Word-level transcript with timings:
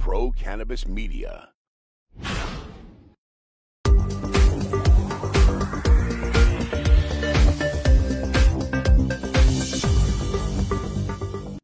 Pro 0.00 0.32
Cannabis 0.32 0.84
Media. 0.84 1.50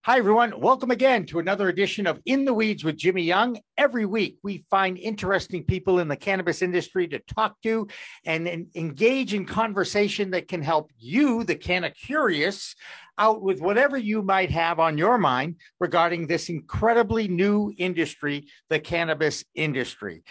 Hi, 0.08 0.16
everyone. 0.16 0.58
Welcome 0.58 0.90
again 0.90 1.26
to 1.26 1.38
another 1.38 1.68
edition 1.68 2.06
of 2.06 2.18
In 2.24 2.46
the 2.46 2.54
Weeds 2.54 2.82
with 2.82 2.96
Jimmy 2.96 3.24
Young. 3.24 3.58
Every 3.76 4.06
week, 4.06 4.38
we 4.42 4.64
find 4.70 4.96
interesting 4.96 5.64
people 5.64 5.98
in 5.98 6.08
the 6.08 6.16
cannabis 6.16 6.62
industry 6.62 7.06
to 7.08 7.18
talk 7.18 7.60
to 7.64 7.88
and, 8.24 8.48
and 8.48 8.68
engage 8.74 9.34
in 9.34 9.44
conversation 9.44 10.30
that 10.30 10.48
can 10.48 10.62
help 10.62 10.90
you, 10.98 11.44
the 11.44 11.56
canna 11.56 11.90
curious, 11.90 12.74
out 13.18 13.42
with 13.42 13.60
whatever 13.60 13.98
you 13.98 14.22
might 14.22 14.50
have 14.50 14.80
on 14.80 14.96
your 14.96 15.18
mind 15.18 15.56
regarding 15.78 16.26
this 16.26 16.48
incredibly 16.48 17.28
new 17.28 17.70
industry, 17.76 18.46
the 18.70 18.80
cannabis 18.80 19.44
industry. 19.54 20.22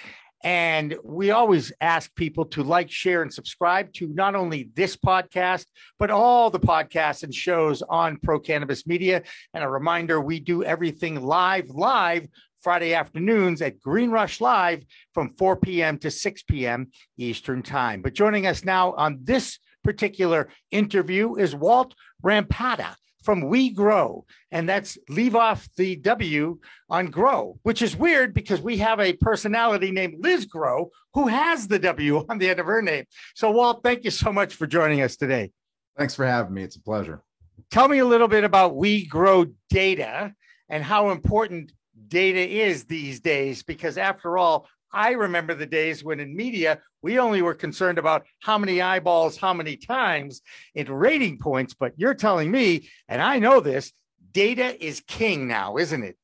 And 0.43 0.95
we 1.03 1.31
always 1.31 1.71
ask 1.81 2.13
people 2.15 2.45
to 2.45 2.63
like, 2.63 2.91
share, 2.91 3.21
and 3.21 3.33
subscribe 3.33 3.91
to 3.93 4.07
not 4.07 4.35
only 4.35 4.69
this 4.75 4.95
podcast, 4.95 5.65
but 5.97 6.11
all 6.11 6.49
the 6.49 6.59
podcasts 6.59 7.23
and 7.23 7.33
shows 7.33 7.81
on 7.81 8.17
Pro 8.17 8.39
Cannabis 8.39 8.85
Media. 8.85 9.23
And 9.53 9.63
a 9.63 9.69
reminder 9.69 10.21
we 10.21 10.39
do 10.39 10.63
everything 10.63 11.21
live, 11.21 11.69
live 11.69 12.27
Friday 12.61 12.93
afternoons 12.93 13.61
at 13.61 13.79
Green 13.79 14.11
Rush 14.11 14.41
Live 14.41 14.83
from 15.13 15.33
4 15.37 15.57
p.m. 15.57 15.97
to 15.99 16.11
6 16.11 16.43
p.m. 16.43 16.91
Eastern 17.17 17.63
Time. 17.63 18.01
But 18.01 18.13
joining 18.13 18.45
us 18.45 18.63
now 18.63 18.93
on 18.93 19.19
this 19.23 19.59
particular 19.83 20.49
interview 20.71 21.35
is 21.35 21.55
Walt 21.55 21.95
Rampada 22.23 22.95
from 23.27 23.41
We 23.41 23.71
Grow, 23.71 24.23
and 24.51 24.69
that's 24.69 24.97
leave 25.09 25.35
off 25.35 25.67
the 25.75 25.97
W 25.97 26.59
on 26.89 27.07
Grow, 27.07 27.59
which 27.63 27.81
is 27.81 27.93
weird 27.93 28.33
because 28.33 28.61
we 28.61 28.77
have 28.77 29.01
a 29.01 29.17
personality 29.17 29.91
named 29.91 30.23
Liz 30.23 30.45
Grow 30.45 30.91
who 31.13 31.27
has 31.27 31.67
the 31.67 31.77
W 31.77 32.25
on 32.29 32.37
the 32.37 32.49
end 32.49 32.61
of 32.61 32.67
her 32.67 32.81
name. 32.81 33.03
So, 33.35 33.51
Walt, 33.51 33.81
thank 33.83 34.05
you 34.05 34.11
so 34.11 34.31
much 34.31 34.55
for 34.55 34.65
joining 34.65 35.01
us 35.01 35.17
today. 35.17 35.51
Thanks 35.97 36.15
for 36.15 36.25
having 36.25 36.53
me. 36.53 36.63
It's 36.63 36.77
a 36.77 36.81
pleasure. 36.81 37.21
Tell 37.69 37.89
me 37.89 37.97
a 37.97 38.05
little 38.05 38.29
bit 38.29 38.45
about 38.45 38.77
We 38.77 39.05
Grow 39.05 39.47
data 39.69 40.33
and 40.69 40.81
how 40.81 41.09
important 41.09 41.73
data 42.07 42.39
is 42.39 42.85
these 42.85 43.19
days, 43.19 43.61
because 43.61 43.97
after 43.97 44.37
all, 44.37 44.69
I 44.97 45.11
remember 45.11 45.53
the 45.53 45.67
days 45.67 46.03
when 46.03 46.19
in 46.19 46.35
media, 46.35 46.79
we 47.03 47.19
only 47.19 47.43
were 47.43 47.53
concerned 47.53 47.99
about 47.99 48.25
how 48.39 48.57
many 48.57 48.81
eyeballs, 48.81 49.37
how 49.37 49.53
many 49.53 49.77
times 49.77 50.41
in 50.73 50.91
rating 50.91 51.37
points. 51.37 51.75
But 51.75 51.93
you're 51.97 52.15
telling 52.15 52.49
me, 52.49 52.89
and 53.07 53.21
I 53.21 53.37
know 53.37 53.59
this, 53.59 53.93
data 54.31 54.83
is 54.83 55.03
king 55.07 55.47
now, 55.47 55.77
isn't 55.77 56.03
it? 56.03 56.17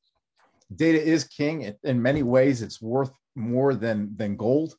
Data 0.76 1.00
is 1.00 1.24
king. 1.26 1.72
In 1.84 2.02
many 2.02 2.24
ways, 2.24 2.64
it's 2.64 2.82
worth 2.82 3.12
more 3.36 3.76
than, 3.76 4.12
than 4.16 4.36
gold. 4.36 4.76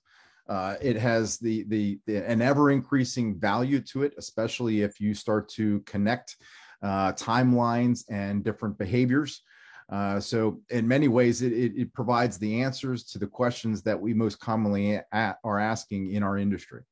Uh, 0.49 0.75
it 0.83 0.97
has 0.97 1.39
the, 1.39 1.63
the, 1.69 2.01
the, 2.07 2.17
an 2.17 2.43
ever 2.43 2.73
increasing 2.73 3.39
value 3.39 3.81
to 3.81 4.03
it, 4.03 4.13
especially 4.19 4.83
if 4.83 5.01
you 5.01 5.15
start 5.15 5.49
to 5.51 5.79
connect 5.83 6.37
uh, 6.83 7.13
timelines 7.13 8.03
and 8.11 8.43
different 8.43 8.77
behaviors. 8.77 9.43
Uh, 9.91 10.19
so 10.19 10.61
in 10.71 10.89
many 10.89 11.09
ways, 11.09 11.43
it, 11.43 11.53
it, 11.53 11.73
it, 11.77 11.93
provides 11.93 12.39
the 12.39 12.63
answers 12.63 13.05
to 13.05 13.19
the 13.19 13.27
questions 13.27 13.83
that 13.83 14.01
we 14.01 14.15
most 14.15 14.41
commonly 14.41 14.99
are 15.13 15.59
asking 15.59 16.13
in 16.13 16.23
our 16.23 16.39
industry. 16.39 16.83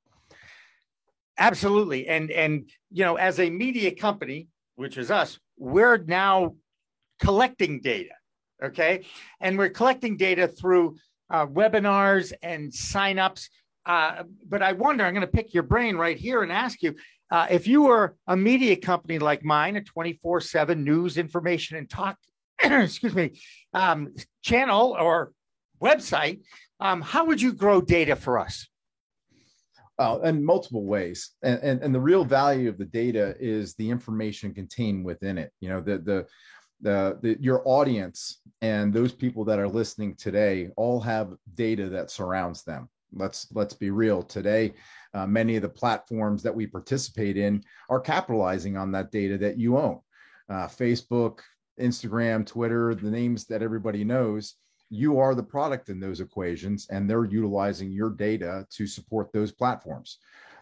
Absolutely. 1.39 2.07
And, 2.07 2.31
and, 2.31 2.69
you 2.91 3.05
know, 3.05 3.17
as 3.17 3.41
a 3.41 3.49
media 3.49 3.95
company, 3.95 4.49
which 4.77 4.99
is 4.99 5.11
us, 5.11 5.39
we're 5.57 5.99
now 5.99 6.55
collecting 7.21 7.81
data. 7.81 8.15
Okay. 8.63 9.05
And 9.41 9.57
we're 9.57 9.71
collecting 9.71 10.17
data 10.17 10.47
through 10.47 10.97
uh, 11.31 11.47
webinars 11.47 12.33
and 12.43 12.71
signups. 12.71 13.49
Uh, 13.87 14.25
but 14.49 14.63
I 14.63 14.73
wonder, 14.73 15.05
I'm 15.05 15.15
going 15.15 15.27
to 15.27 15.33
pick 15.33 15.55
your 15.55 15.63
brain 15.65 15.97
right 15.97 16.17
here 16.17 16.43
and 16.43 16.53
ask 16.53 16.83
you 16.83 16.95
uh, 17.31 17.47
if 17.51 17.67
you 17.67 17.83
were 17.83 18.15
a 18.27 18.37
media 18.37 18.77
company 18.77 19.19
like 19.19 19.43
mine, 19.43 19.77
a 19.77 19.81
24 19.83 20.43
7 20.43 20.85
news, 20.85 21.17
information, 21.17 21.79
and 21.79 21.89
talk 21.89 22.19
excuse 22.85 23.15
me, 23.15 23.33
um, 23.75 24.15
channel 24.43 24.97
or 24.99 25.33
website, 25.83 26.41
um, 26.81 27.01
how 27.01 27.27
would 27.27 27.41
you 27.41 27.53
grow 27.53 27.81
data 27.81 28.17
for 28.17 28.39
us? 28.39 28.69
Uh, 29.99 30.19
in 30.25 30.45
multiple 30.45 30.85
ways, 30.85 31.33
and, 31.43 31.61
and 31.63 31.83
and 31.83 31.95
the 31.95 32.01
real 32.01 32.25
value 32.25 32.69
of 32.69 32.79
the 32.79 32.85
data 32.85 33.37
is 33.39 33.75
the 33.75 33.89
information 33.89 34.55
contained 34.55 35.05
within 35.05 35.37
it. 35.39 35.53
You 35.61 35.69
know, 35.69 35.81
the 35.81 35.99
the 35.99 36.27
the, 36.83 37.19
the, 37.23 37.37
your 37.41 37.63
audience 37.65 38.41
and 38.61 38.93
those 38.93 39.13
people 39.13 39.45
that 39.45 39.59
are 39.59 39.69
listening 39.69 40.17
today 40.17 40.71
all 40.77 41.01
have 41.01 41.35
data 41.55 41.89
that 41.89 42.11
surrounds 42.11 42.65
them 42.65 42.89
let's 43.15 43.47
let's 43.53 43.75
be 43.75 43.91
real 43.91 44.23
today 44.23 44.75
uh, 45.15 45.27
many 45.27 45.57
of 45.57 45.63
the 45.63 45.69
platforms 45.69 46.43
that 46.43 46.55
we 46.55 46.67
participate 46.67 47.37
in 47.37 47.63
are 47.89 48.01
capitalizing 48.01 48.77
on 48.77 48.91
that 48.91 49.11
data 49.11 49.39
that 49.39 49.59
you 49.59 49.79
own 49.79 50.01
uh, 50.51 50.67
facebook 50.67 51.39
Instagram, 51.83 52.47
Twitter, 52.47 52.95
the 52.95 53.11
names 53.11 53.45
that 53.47 53.63
everybody 53.63 54.05
knows, 54.05 54.55
you 54.89 55.19
are 55.19 55.35
the 55.35 55.43
product 55.43 55.89
in 55.89 55.99
those 55.99 56.21
equations, 56.21 56.87
and 56.91 57.09
they're 57.09 57.25
utilizing 57.25 57.91
your 57.91 58.11
data 58.11 58.67
to 58.71 58.87
support 58.87 59.33
those 59.33 59.51
platforms. 59.51 60.19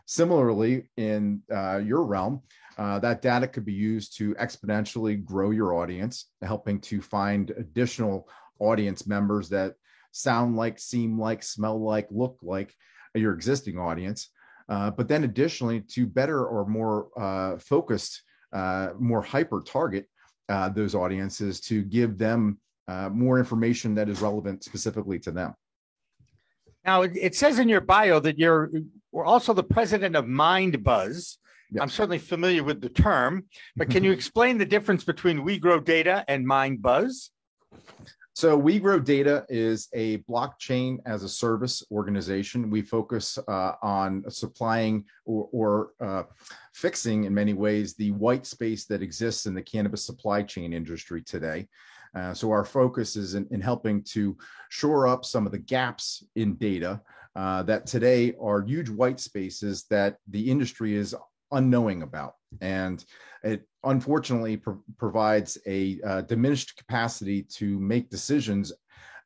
Similarly, 0.07 0.89
in 0.97 1.43
uh, 1.53 1.79
your 1.79 2.05
realm, 2.05 2.43
uh, 2.79 2.99
that 3.01 3.23
data 3.23 3.47
could 3.47 3.65
be 3.65 3.73
used 3.73 4.17
to 4.19 4.35
exponentially 4.37 5.25
grow 5.25 5.51
your 5.51 5.75
audience, 5.75 6.27
helping 6.43 6.81
to 6.83 7.03
find 7.03 7.51
additional 7.51 8.29
audience 8.61 9.07
members 9.07 9.49
that 9.49 9.75
sound 10.13 10.57
like, 10.57 10.79
seem 10.79 11.19
like, 11.19 11.43
smell 11.43 11.81
like, 11.81 12.09
look 12.11 12.39
like 12.43 12.75
your 13.15 13.35
existing 13.35 13.79
audience. 13.79 14.31
Uh, 14.69 14.91
but 14.91 15.09
then 15.09 15.25
additionally, 15.25 15.81
to 15.81 16.07
better 16.07 16.47
or 16.47 16.65
more 16.67 17.09
uh, 17.19 17.59
focused, 17.59 18.23
uh, 18.53 18.91
more 18.99 19.23
hyper 19.23 19.61
target 19.61 20.07
uh, 20.51 20.69
those 20.69 20.95
audiences 20.95 21.61
to 21.61 21.83
give 21.83 22.19
them 22.19 22.59
uh, 22.89 23.09
more 23.09 23.39
information 23.39 23.95
that 23.95 24.09
is 24.09 24.21
relevant 24.21 24.65
specifically 24.65 25.19
to 25.21 25.31
them. 25.31 25.55
Now, 26.85 27.03
it 27.03 27.35
says 27.35 27.59
in 27.59 27.69
your 27.69 27.81
bio 27.81 28.21
that 28.21 28.39
you're 28.39 28.71
we're 29.13 29.25
also 29.25 29.53
the 29.53 29.63
president 29.63 30.17
of 30.17 30.25
MindBuzz. 30.25 31.37
Yep. 31.73 31.83
I'm 31.83 31.89
certainly 31.89 32.19
familiar 32.19 32.65
with 32.65 32.81
the 32.81 32.89
term, 32.89 33.45
but 33.77 33.91
can 33.91 34.03
you 34.07 34.13
explain 34.13 34.59
the 34.59 34.67
difference 34.67 35.05
between 35.05 35.45
We 35.45 35.59
Grow 35.59 35.79
Data 35.79 36.25
and 36.27 36.47
MindBuzz? 36.47 37.31
So 38.41 38.57
We 38.57 38.79
Grow 38.79 38.99
Data 38.99 39.45
is 39.51 39.91
a 39.93 40.17
blockchain 40.23 40.97
as 41.05 41.25
a 41.25 41.29
service 41.29 41.85
organization. 41.91 42.71
We 42.71 42.81
focus 42.81 43.37
uh, 43.37 43.73
on 43.83 44.25
supplying 44.31 45.05
or, 45.27 45.51
or 45.53 45.91
uh, 46.01 46.23
fixing, 46.73 47.25
in 47.25 47.35
many 47.35 47.53
ways, 47.53 47.97
the 47.97 48.13
white 48.13 48.47
space 48.47 48.87
that 48.87 49.03
exists 49.03 49.45
in 49.45 49.53
the 49.53 49.61
cannabis 49.61 50.03
supply 50.03 50.43
chain 50.43 50.73
industry 50.73 51.21
today. 51.21 51.69
Uh, 52.15 52.33
so 52.33 52.51
our 52.51 52.65
focus 52.65 53.15
is 53.15 53.35
in, 53.35 53.47
in, 53.51 53.61
helping 53.61 54.03
to 54.05 54.39
shore 54.71 55.07
up 55.07 55.27
some 55.27 55.45
of 55.45 55.53
the 55.53 55.59
gaps 55.59 56.25
in 56.35 56.55
data 56.55 56.99
uh, 57.37 57.63
that 57.65 57.85
today 57.85 58.33
are 58.41 58.63
huge 58.63 58.89
white 58.89 59.21
spaces 59.21 59.85
that 59.91 60.17
the 60.29 60.51
industry 60.51 60.95
is 60.95 61.15
unknowing 61.53 62.01
about. 62.01 62.37
And 62.61 63.05
it 63.43 63.67
unfortunately 63.85 64.57
pro- 64.57 64.83
provides 64.99 65.59
a 65.67 66.01
uh, 66.07 66.21
diminished 66.23 66.77
capacity 66.77 67.43
to 67.43 67.79
make 67.81 68.11
decisions 68.11 68.73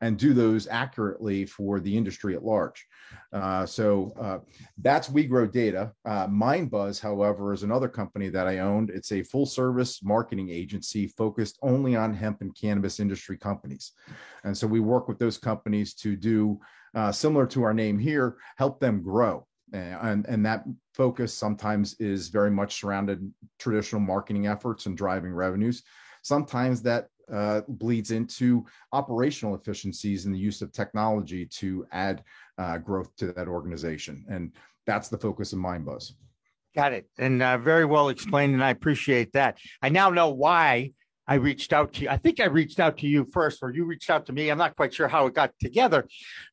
and 0.00 0.18
do 0.18 0.34
those 0.34 0.66
accurately 0.68 1.46
for 1.46 1.80
the 1.80 1.96
industry 1.96 2.34
at 2.34 2.44
large. 2.44 2.86
Uh, 3.32 3.64
so 3.64 4.12
uh, 4.20 4.38
that's 4.78 5.08
We 5.08 5.24
Grow 5.24 5.46
Data. 5.46 5.92
Uh, 6.04 6.26
MindBuzz, 6.26 7.00
however, 7.00 7.52
is 7.52 7.62
another 7.62 7.88
company 7.88 8.28
that 8.28 8.46
I 8.46 8.58
owned. 8.58 8.90
It's 8.90 9.12
a 9.12 9.22
full 9.22 9.46
service 9.46 10.02
marketing 10.02 10.50
agency 10.50 11.06
focused 11.06 11.58
only 11.62 11.96
on 11.96 12.12
hemp 12.12 12.42
and 12.42 12.54
cannabis 12.54 13.00
industry 13.00 13.38
companies. 13.38 13.92
And 14.42 14.56
so 14.56 14.66
we 14.66 14.80
work 14.80 15.08
with 15.08 15.18
those 15.18 15.38
companies 15.38 15.94
to 15.94 16.16
do 16.16 16.60
uh, 16.94 17.10
similar 17.10 17.46
to 17.46 17.62
our 17.62 17.74
name 17.74 17.98
here, 17.98 18.36
help 18.56 18.80
them 18.80 19.02
grow 19.02 19.46
and 19.74 20.26
and 20.26 20.44
that 20.46 20.64
focus 20.92 21.34
sometimes 21.34 21.94
is 21.94 22.28
very 22.28 22.50
much 22.50 22.80
surrounded 22.80 23.32
traditional 23.58 24.00
marketing 24.00 24.46
efforts 24.46 24.86
and 24.86 24.96
driving 24.96 25.32
revenues. 25.32 25.82
Sometimes 26.22 26.82
that 26.82 27.08
uh, 27.32 27.62
bleeds 27.68 28.10
into 28.10 28.64
operational 28.92 29.54
efficiencies 29.54 30.26
and 30.26 30.34
the 30.34 30.38
use 30.38 30.62
of 30.62 30.72
technology 30.72 31.46
to 31.46 31.86
add 31.92 32.22
uh, 32.58 32.78
growth 32.78 33.14
to 33.16 33.32
that 33.32 33.48
organization. 33.48 34.24
And 34.28 34.52
that's 34.86 35.08
the 35.08 35.18
focus 35.18 35.52
of 35.52 35.58
mindbuzz 35.58 36.12
got 36.74 36.92
it. 36.92 37.08
And 37.18 37.42
uh, 37.42 37.56
very 37.58 37.84
well 37.84 38.08
explained 38.08 38.54
and 38.54 38.64
i 38.64 38.70
appreciate 38.70 39.32
that. 39.32 39.58
I 39.80 39.88
now 39.88 40.10
know 40.10 40.30
why 40.30 40.92
I 41.26 41.34
reached 41.34 41.72
out 41.72 41.94
to 41.94 42.02
you. 42.02 42.08
I 42.08 42.16
think 42.16 42.40
I 42.40 42.46
reached 42.46 42.78
out 42.80 42.98
to 42.98 43.06
you 43.06 43.26
first, 43.32 43.62
or 43.62 43.72
you 43.72 43.84
reached 43.84 44.10
out 44.10 44.26
to 44.26 44.32
me. 44.32 44.50
I'm 44.50 44.58
not 44.58 44.76
quite 44.76 44.92
sure 44.92 45.08
how 45.08 45.26
it 45.26 45.34
got 45.34 45.52
together, 45.60 46.06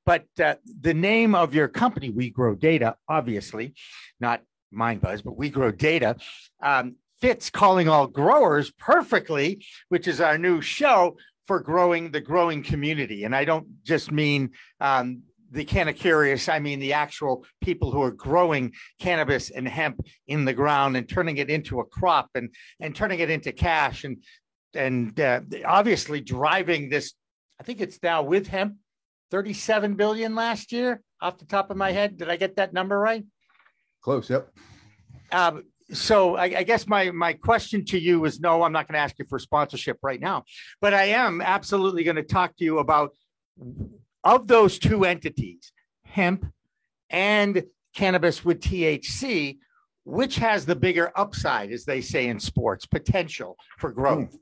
but 0.06 0.26
uh, 0.42 0.56
the 0.80 0.94
name 0.94 1.36
of 1.36 1.54
your 1.54 1.68
company, 1.68 2.10
We 2.10 2.30
Grow 2.30 2.56
Data, 2.56 2.96
obviously, 3.10 3.74
not 4.20 4.42
MindBuzz, 4.74 5.24
but 5.24 5.38
We 5.38 5.50
Grow 5.50 5.72
Data, 5.72 6.16
um, 6.64 6.96
fits 7.20 7.50
calling 7.50 7.90
all 7.90 8.08
growers 8.08 8.72
perfectly, 8.72 9.66
which 9.90 10.08
is 10.08 10.22
our 10.22 10.38
new 10.38 10.62
show. 10.62 11.18
for 11.48 11.60
growing 11.60 12.12
the 12.12 12.22
growing 12.22 12.64
community. 12.64 13.26
And 13.26 13.36
I 13.36 13.44
don't 13.44 13.84
just 13.84 14.10
mean 14.12 14.52
um, 14.80 15.24
the 15.52 15.66
canna 15.66 15.92
curious, 15.92 16.48
I 16.48 16.60
mean 16.60 16.80
the 16.80 16.94
actual 16.94 17.46
people 17.62 17.92
who 17.92 18.02
are 18.02 18.12
growing 18.12 18.72
cannabis 19.00 19.50
and 19.50 19.68
hemp 19.68 20.00
in 20.28 20.46
the 20.46 20.54
ground 20.54 20.96
and 20.96 21.10
turning 21.10 21.38
it 21.38 21.50
into 21.50 21.82
a 21.82 21.86
crop 21.86 22.30
and 22.36 22.50
and 22.80 22.96
turning 22.96 23.20
it 23.20 23.30
into 23.30 23.52
cash 23.52 24.06
and 24.06 24.24
and 24.76 25.20
uh, 25.20 25.42
obviously 25.66 26.22
driving 26.22 26.90
this. 26.90 27.14
I 27.60 27.64
think 27.64 27.82
it's 27.82 28.00
now 28.02 28.24
with 28.24 28.48
hemp, 28.48 28.76
thirty-seven 29.30 29.96
billion 29.96 30.36
last 30.36 30.72
year. 30.72 31.02
Off 31.22 31.38
the 31.38 31.46
top 31.46 31.70
of 31.70 31.78
my 31.78 31.92
head, 31.92 32.18
did 32.18 32.30
I 32.30 32.36
get 32.36 32.56
that 32.56 32.74
number 32.74 33.00
right? 33.00 33.24
Close. 34.02 34.30
Yep. 34.30 34.52
Um, 35.32 35.64
so 35.94 36.36
I, 36.36 36.46
I, 36.46 36.64
guess 36.64 36.88
my 36.88 37.12
my 37.12 37.34
question 37.34 37.86
to 37.86 38.00
you 38.00 38.26
is 38.26 38.40
no, 38.40 38.64
I'm 38.64 38.72
not 38.72 38.88
going 38.88 38.94
to 38.94 39.00
ask 39.00 39.18
you 39.20 39.26
for 39.30 39.40
sponsorship 39.40 39.98
right 40.02 40.20
now, 40.20 40.44
but 40.80 40.94
I 40.94 41.06
am 41.06 41.42
absolutely 41.42 42.04
going 42.04 42.16
to 42.16 42.24
talk 42.24 42.56
to 42.58 42.64
you 42.64 42.80
about 42.80 43.12
of 44.24 44.48
those 44.48 44.80
two 44.80 45.06
entities, 45.06 45.72
hemp 46.04 46.46
and 47.10 47.64
cannabis 47.96 48.44
with 48.46 48.62
THC, 48.62 49.58
which 50.06 50.38
has 50.38 50.66
the 50.66 50.76
bigger 50.76 51.12
upside, 51.16 51.72
as 51.72 51.86
they 51.86 52.02
say 52.02 52.28
in 52.28 52.40
sports, 52.40 52.86
potential 52.86 53.58
for 53.78 53.92
growth? 53.92 54.36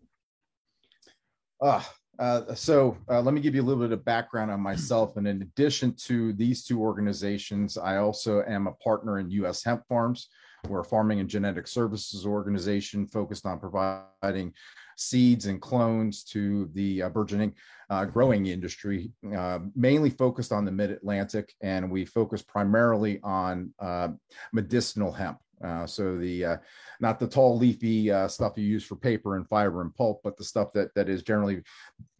Uh, 1.61 1.83
uh, 2.19 2.53
so 2.53 2.97
uh, 3.09 3.21
let 3.21 3.33
me 3.33 3.39
give 3.39 3.55
you 3.55 3.61
a 3.61 3.63
little 3.63 3.81
bit 3.81 3.93
of 3.93 4.03
background 4.03 4.51
on 4.51 4.59
myself. 4.59 5.15
And 5.15 5.27
in 5.27 5.41
addition 5.41 5.93
to 6.07 6.33
these 6.33 6.65
two 6.65 6.81
organizations, 6.81 7.77
I 7.77 7.97
also 7.97 8.43
am 8.43 8.67
a 8.67 8.73
partner 8.73 9.19
in 9.19 9.31
U.S. 9.31 9.63
Hemp 9.63 9.83
Farms. 9.87 10.27
We're 10.67 10.81
a 10.81 10.85
farming 10.85 11.21
and 11.21 11.29
genetic 11.29 11.67
services 11.67 12.25
organization 12.25 13.07
focused 13.07 13.45
on 13.45 13.59
providing 13.59 14.53
seeds 14.97 15.45
and 15.45 15.61
clones 15.61 16.25
to 16.25 16.69
the 16.73 17.03
uh, 17.03 17.09
burgeoning 17.09 17.53
uh, 17.89 18.03
growing 18.03 18.47
industry, 18.47 19.13
uh, 19.35 19.59
mainly 19.73 20.09
focused 20.09 20.51
on 20.51 20.65
the 20.65 20.71
mid 20.71 20.91
Atlantic. 20.91 21.53
And 21.61 21.89
we 21.89 22.03
focus 22.03 22.41
primarily 22.41 23.21
on 23.23 23.73
uh, 23.79 24.09
medicinal 24.51 25.13
hemp. 25.13 25.39
Uh, 25.63 25.85
so 25.85 26.17
the 26.17 26.45
uh, 26.45 26.57
not 26.99 27.19
the 27.19 27.27
tall 27.27 27.57
leafy 27.57 28.11
uh, 28.11 28.27
stuff 28.27 28.53
you 28.55 28.63
use 28.63 28.83
for 28.83 28.95
paper 28.95 29.35
and 29.35 29.47
fiber 29.47 29.81
and 29.81 29.93
pulp, 29.95 30.21
but 30.23 30.37
the 30.37 30.43
stuff 30.43 30.71
that 30.73 30.93
that 30.95 31.09
is 31.09 31.23
generally 31.23 31.61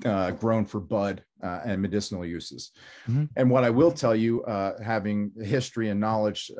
uh, 0.06 0.31
grown 0.31 0.65
for 0.65 0.80
bud 0.80 1.24
uh, 1.44 1.62
and 1.65 1.81
medicinal 1.81 2.25
uses. 2.25 2.71
Mm-hmm. 3.09 3.25
And 3.38 3.50
what 3.50 3.63
I 3.63 3.69
will 3.69 3.91
tell 3.91 4.15
you, 4.15 4.44
uh, 4.44 4.81
having 4.83 5.31
history 5.41 5.89
and 5.89 6.00
knowledge 6.00 6.51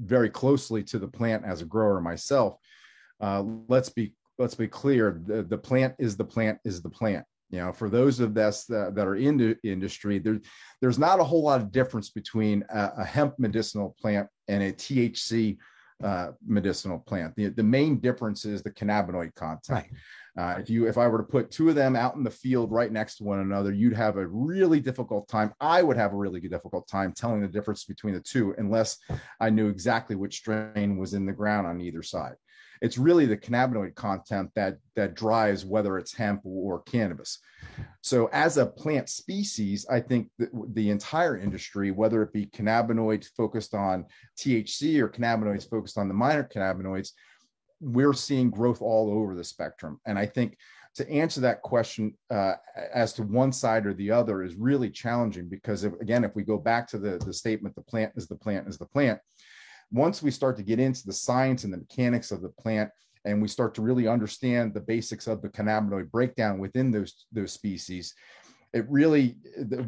very 0.00 0.30
closely 0.30 0.82
to 0.84 0.98
the 0.98 1.08
plant 1.08 1.44
as 1.44 1.62
a 1.62 1.66
grower 1.66 2.00
myself, 2.00 2.56
let's 3.20 3.88
be 3.88 4.14
let's 4.38 4.54
be 4.54 4.68
clear: 4.68 5.20
the, 5.26 5.42
the 5.42 5.58
plant 5.58 5.94
is 5.98 6.16
the 6.16 6.24
plant 6.24 6.58
is 6.64 6.82
the 6.82 6.90
plant. 6.90 7.24
You 7.50 7.58
know, 7.58 7.72
for 7.72 7.90
those 7.90 8.18
of 8.18 8.36
us 8.38 8.64
that, 8.64 8.94
that 8.94 9.06
are 9.06 9.16
in 9.16 9.36
the 9.36 9.58
industry, 9.62 10.18
there, 10.18 10.40
there's 10.80 10.98
not 10.98 11.20
a 11.20 11.24
whole 11.24 11.42
lot 11.42 11.60
of 11.60 11.70
difference 11.70 12.08
between 12.08 12.64
a, 12.70 12.92
a 12.98 13.04
hemp 13.04 13.34
medicinal 13.38 13.94
plant 14.00 14.26
and 14.48 14.62
a 14.62 14.72
THC 14.72 15.58
uh, 16.02 16.32
medicinal 16.46 16.98
plant. 16.98 17.34
The, 17.36 17.48
the 17.48 17.62
main 17.62 17.98
difference 17.98 18.44
is 18.44 18.62
the 18.62 18.70
cannabinoid 18.70 19.34
content. 19.34 19.68
Right. 19.68 19.90
Uh, 20.34 20.58
if 20.58 20.70
you 20.70 20.86
if 20.86 20.96
I 20.96 21.06
were 21.08 21.18
to 21.18 21.24
put 21.24 21.50
two 21.50 21.68
of 21.68 21.74
them 21.74 21.94
out 21.94 22.14
in 22.14 22.24
the 22.24 22.30
field 22.30 22.72
right 22.72 22.90
next 22.90 23.16
to 23.16 23.24
one 23.24 23.40
another, 23.40 23.70
you'd 23.72 23.92
have 23.92 24.16
a 24.16 24.26
really 24.26 24.80
difficult 24.80 25.28
time. 25.28 25.52
I 25.60 25.82
would 25.82 25.98
have 25.98 26.14
a 26.14 26.16
really 26.16 26.40
difficult 26.40 26.88
time 26.88 27.12
telling 27.12 27.42
the 27.42 27.48
difference 27.48 27.84
between 27.84 28.14
the 28.14 28.20
two 28.20 28.54
unless 28.56 28.98
I 29.40 29.50
knew 29.50 29.68
exactly 29.68 30.16
which 30.16 30.38
strain 30.38 30.96
was 30.96 31.12
in 31.12 31.26
the 31.26 31.32
ground 31.32 31.66
on 31.66 31.82
either 31.82 32.02
side 32.02 32.36
it's 32.82 32.98
really 32.98 33.26
the 33.26 33.36
cannabinoid 33.36 33.94
content 33.94 34.50
that 34.56 34.76
that 34.96 35.14
drives 35.14 35.64
whether 35.64 35.98
it's 35.98 36.12
hemp 36.12 36.40
or 36.44 36.82
cannabis. 36.82 37.38
So 38.02 38.28
as 38.32 38.58
a 38.58 38.66
plant 38.66 39.08
species, 39.08 39.86
I 39.88 40.00
think 40.00 40.28
the 40.38 40.90
entire 40.90 41.38
industry, 41.38 41.92
whether 41.92 42.22
it 42.22 42.32
be 42.32 42.46
cannabinoids 42.46 43.28
focused 43.36 43.74
on 43.74 44.04
THC 44.36 44.98
or 44.98 45.08
cannabinoids 45.08 45.70
focused 45.70 45.96
on 45.96 46.08
the 46.08 46.14
minor 46.14 46.42
cannabinoids, 46.42 47.10
we're 47.80 48.12
seeing 48.12 48.50
growth 48.50 48.82
all 48.82 49.10
over 49.10 49.36
the 49.36 49.44
spectrum. 49.44 50.00
And 50.04 50.18
I 50.18 50.26
think 50.26 50.58
to 50.96 51.08
answer 51.08 51.40
that 51.40 51.62
question 51.62 52.14
uh, 52.30 52.54
as 52.92 53.12
to 53.14 53.22
one 53.22 53.52
side 53.52 53.86
or 53.86 53.94
the 53.94 54.10
other 54.10 54.42
is 54.42 54.56
really 54.56 54.90
challenging 54.90 55.48
because 55.48 55.84
if, 55.84 55.92
again, 56.00 56.24
if 56.24 56.34
we 56.34 56.42
go 56.42 56.58
back 56.58 56.88
to 56.88 56.98
the, 56.98 57.18
the 57.18 57.32
statement, 57.32 57.76
the 57.76 57.82
plant 57.82 58.12
is 58.16 58.26
the 58.26 58.36
plant 58.36 58.68
is 58.68 58.76
the 58.76 58.86
plant, 58.86 59.20
once 59.92 60.22
we 60.22 60.30
start 60.30 60.56
to 60.56 60.62
get 60.62 60.80
into 60.80 61.06
the 61.06 61.12
science 61.12 61.64
and 61.64 61.72
the 61.72 61.78
mechanics 61.78 62.30
of 62.30 62.42
the 62.42 62.48
plant 62.48 62.90
and 63.24 63.40
we 63.40 63.46
start 63.46 63.74
to 63.74 63.82
really 63.82 64.08
understand 64.08 64.74
the 64.74 64.80
basics 64.80 65.26
of 65.26 65.42
the 65.42 65.48
cannabinoid 65.48 66.10
breakdown 66.10 66.58
within 66.58 66.90
those 66.90 67.26
those 67.32 67.52
species 67.52 68.14
it 68.72 68.86
really 68.88 69.36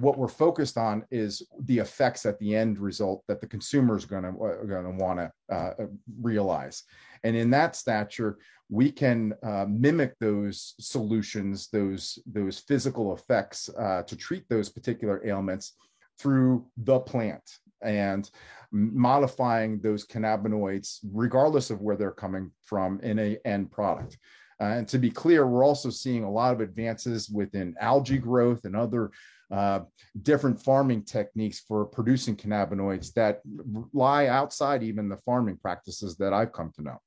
what 0.01 0.19
we're 0.19 0.29
focused 0.29 0.77
on 0.77 1.05
is 1.11 1.43
the 1.65 1.79
effects 1.79 2.27
at 2.27 2.39
the 2.39 2.55
end 2.55 2.79
result 2.79 3.25
that 3.29 3.41
the 3.41 3.47
consumer 3.47 3.97
is 3.97 4.05
going 4.05 4.25
to 4.25 4.33
going 4.67 4.85
to 4.85 5.03
want 5.03 5.19
to 5.19 5.55
uh, 5.55 5.87
realize. 6.21 6.83
And 7.23 7.35
in 7.35 7.51
that 7.51 7.77
stature 7.77 8.39
we 8.71 8.91
can 8.91 9.35
uh, 9.43 9.67
mimic 9.69 10.15
those 10.21 10.75
solutions 10.81 11.69
those 11.69 12.19
those 12.27 12.59
physical 12.61 13.15
effects 13.15 13.71
uh, 13.79 14.03
to 14.03 14.17
treat 14.17 14.45
those 14.49 14.69
particular 14.69 15.27
ailments 15.27 15.77
through 16.19 16.67
the 16.77 17.01
plant 17.01 17.43
and 17.85 18.31
modifying 18.73 19.79
those 19.81 20.07
cannabinoids, 20.07 20.99
regardless 21.13 21.71
of 21.71 21.81
where 21.81 21.97
they're 21.97 22.11
coming 22.11 22.51
from 22.65 22.99
in 23.01 23.19
a 23.19 23.39
end 23.45 23.71
product. 23.71 24.19
Uh, 24.61 24.65
and 24.65 24.89
to 24.89 24.99
be 24.99 25.11
clear, 25.11 25.47
we're 25.47 25.65
also 25.65 25.91
seeing 25.91 26.25
a 26.25 26.31
lot 26.31 26.53
of 26.53 26.61
advances 26.61 27.29
within 27.29 27.75
algae 27.81 28.19
growth 28.19 28.65
and 28.65 28.77
other 28.77 29.11
uh, 29.53 29.81
different 30.23 30.61
farming 30.61 31.03
techniques 31.03 31.61
for 31.69 31.85
producing 31.85 32.35
cannabinoids 32.35 33.13
that 33.13 33.41
lie 33.93 34.27
outside 34.27 34.83
even 34.83 35.09
the 35.09 35.17
farming 35.19 35.57
practices 35.57 36.17
that 36.17 36.33
I've 36.33 36.53
come 36.53 36.73
to 36.77 36.83
know. 36.83 36.99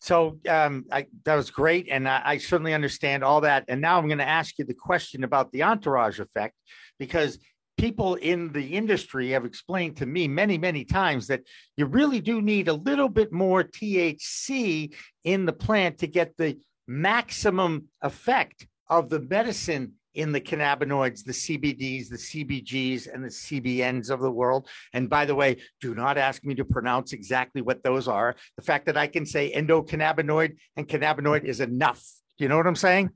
So 0.00 0.38
um, 0.48 0.84
I, 0.92 1.06
that 1.24 1.34
was 1.34 1.50
great, 1.50 1.88
and 1.90 2.08
I, 2.08 2.22
I 2.24 2.38
certainly 2.38 2.74
understand 2.74 3.24
all 3.24 3.40
that. 3.40 3.64
And 3.68 3.80
now 3.80 3.98
I'm 3.98 4.06
going 4.06 4.18
to 4.18 4.28
ask 4.28 4.58
you 4.58 4.64
the 4.64 4.74
question 4.74 5.24
about 5.24 5.50
the 5.52 5.64
entourage 5.64 6.20
effect, 6.20 6.54
because 6.98 7.38
people 7.76 8.14
in 8.16 8.52
the 8.52 8.74
industry 8.74 9.30
have 9.30 9.44
explained 9.44 9.96
to 9.98 10.06
me 10.06 10.28
many, 10.28 10.58
many 10.58 10.84
times 10.84 11.26
that 11.26 11.42
you 11.76 11.86
really 11.86 12.20
do 12.20 12.40
need 12.40 12.68
a 12.68 12.74
little 12.74 13.08
bit 13.08 13.32
more 13.32 13.62
THC 13.62 14.94
in 15.24 15.46
the 15.46 15.52
plant 15.52 15.98
to 15.98 16.06
get 16.06 16.36
the 16.36 16.58
maximum 16.86 17.88
effect 18.02 18.66
of 18.88 19.08
the 19.08 19.20
medicine 19.20 19.92
in 20.14 20.32
the 20.32 20.40
cannabinoids, 20.40 21.24
the 21.24 21.32
CBDs, 21.32 22.08
the 22.08 22.16
CBGs, 22.16 23.12
and 23.12 23.22
the 23.22 23.28
CBNs 23.28 24.10
of 24.10 24.20
the 24.20 24.30
world. 24.30 24.66
And 24.94 25.10
by 25.10 25.26
the 25.26 25.34
way, 25.34 25.58
do 25.80 25.94
not 25.94 26.16
ask 26.16 26.42
me 26.42 26.54
to 26.54 26.64
pronounce 26.64 27.12
exactly 27.12 27.60
what 27.60 27.84
those 27.84 28.08
are. 28.08 28.34
The 28.56 28.64
fact 28.64 28.86
that 28.86 28.96
I 28.96 29.08
can 29.08 29.26
say 29.26 29.52
endocannabinoid 29.52 30.56
and 30.76 30.88
cannabinoid 30.88 31.44
is 31.44 31.60
enough. 31.60 32.02
You 32.38 32.48
know 32.48 32.56
what 32.56 32.66
I'm 32.66 32.76
saying? 32.76 33.10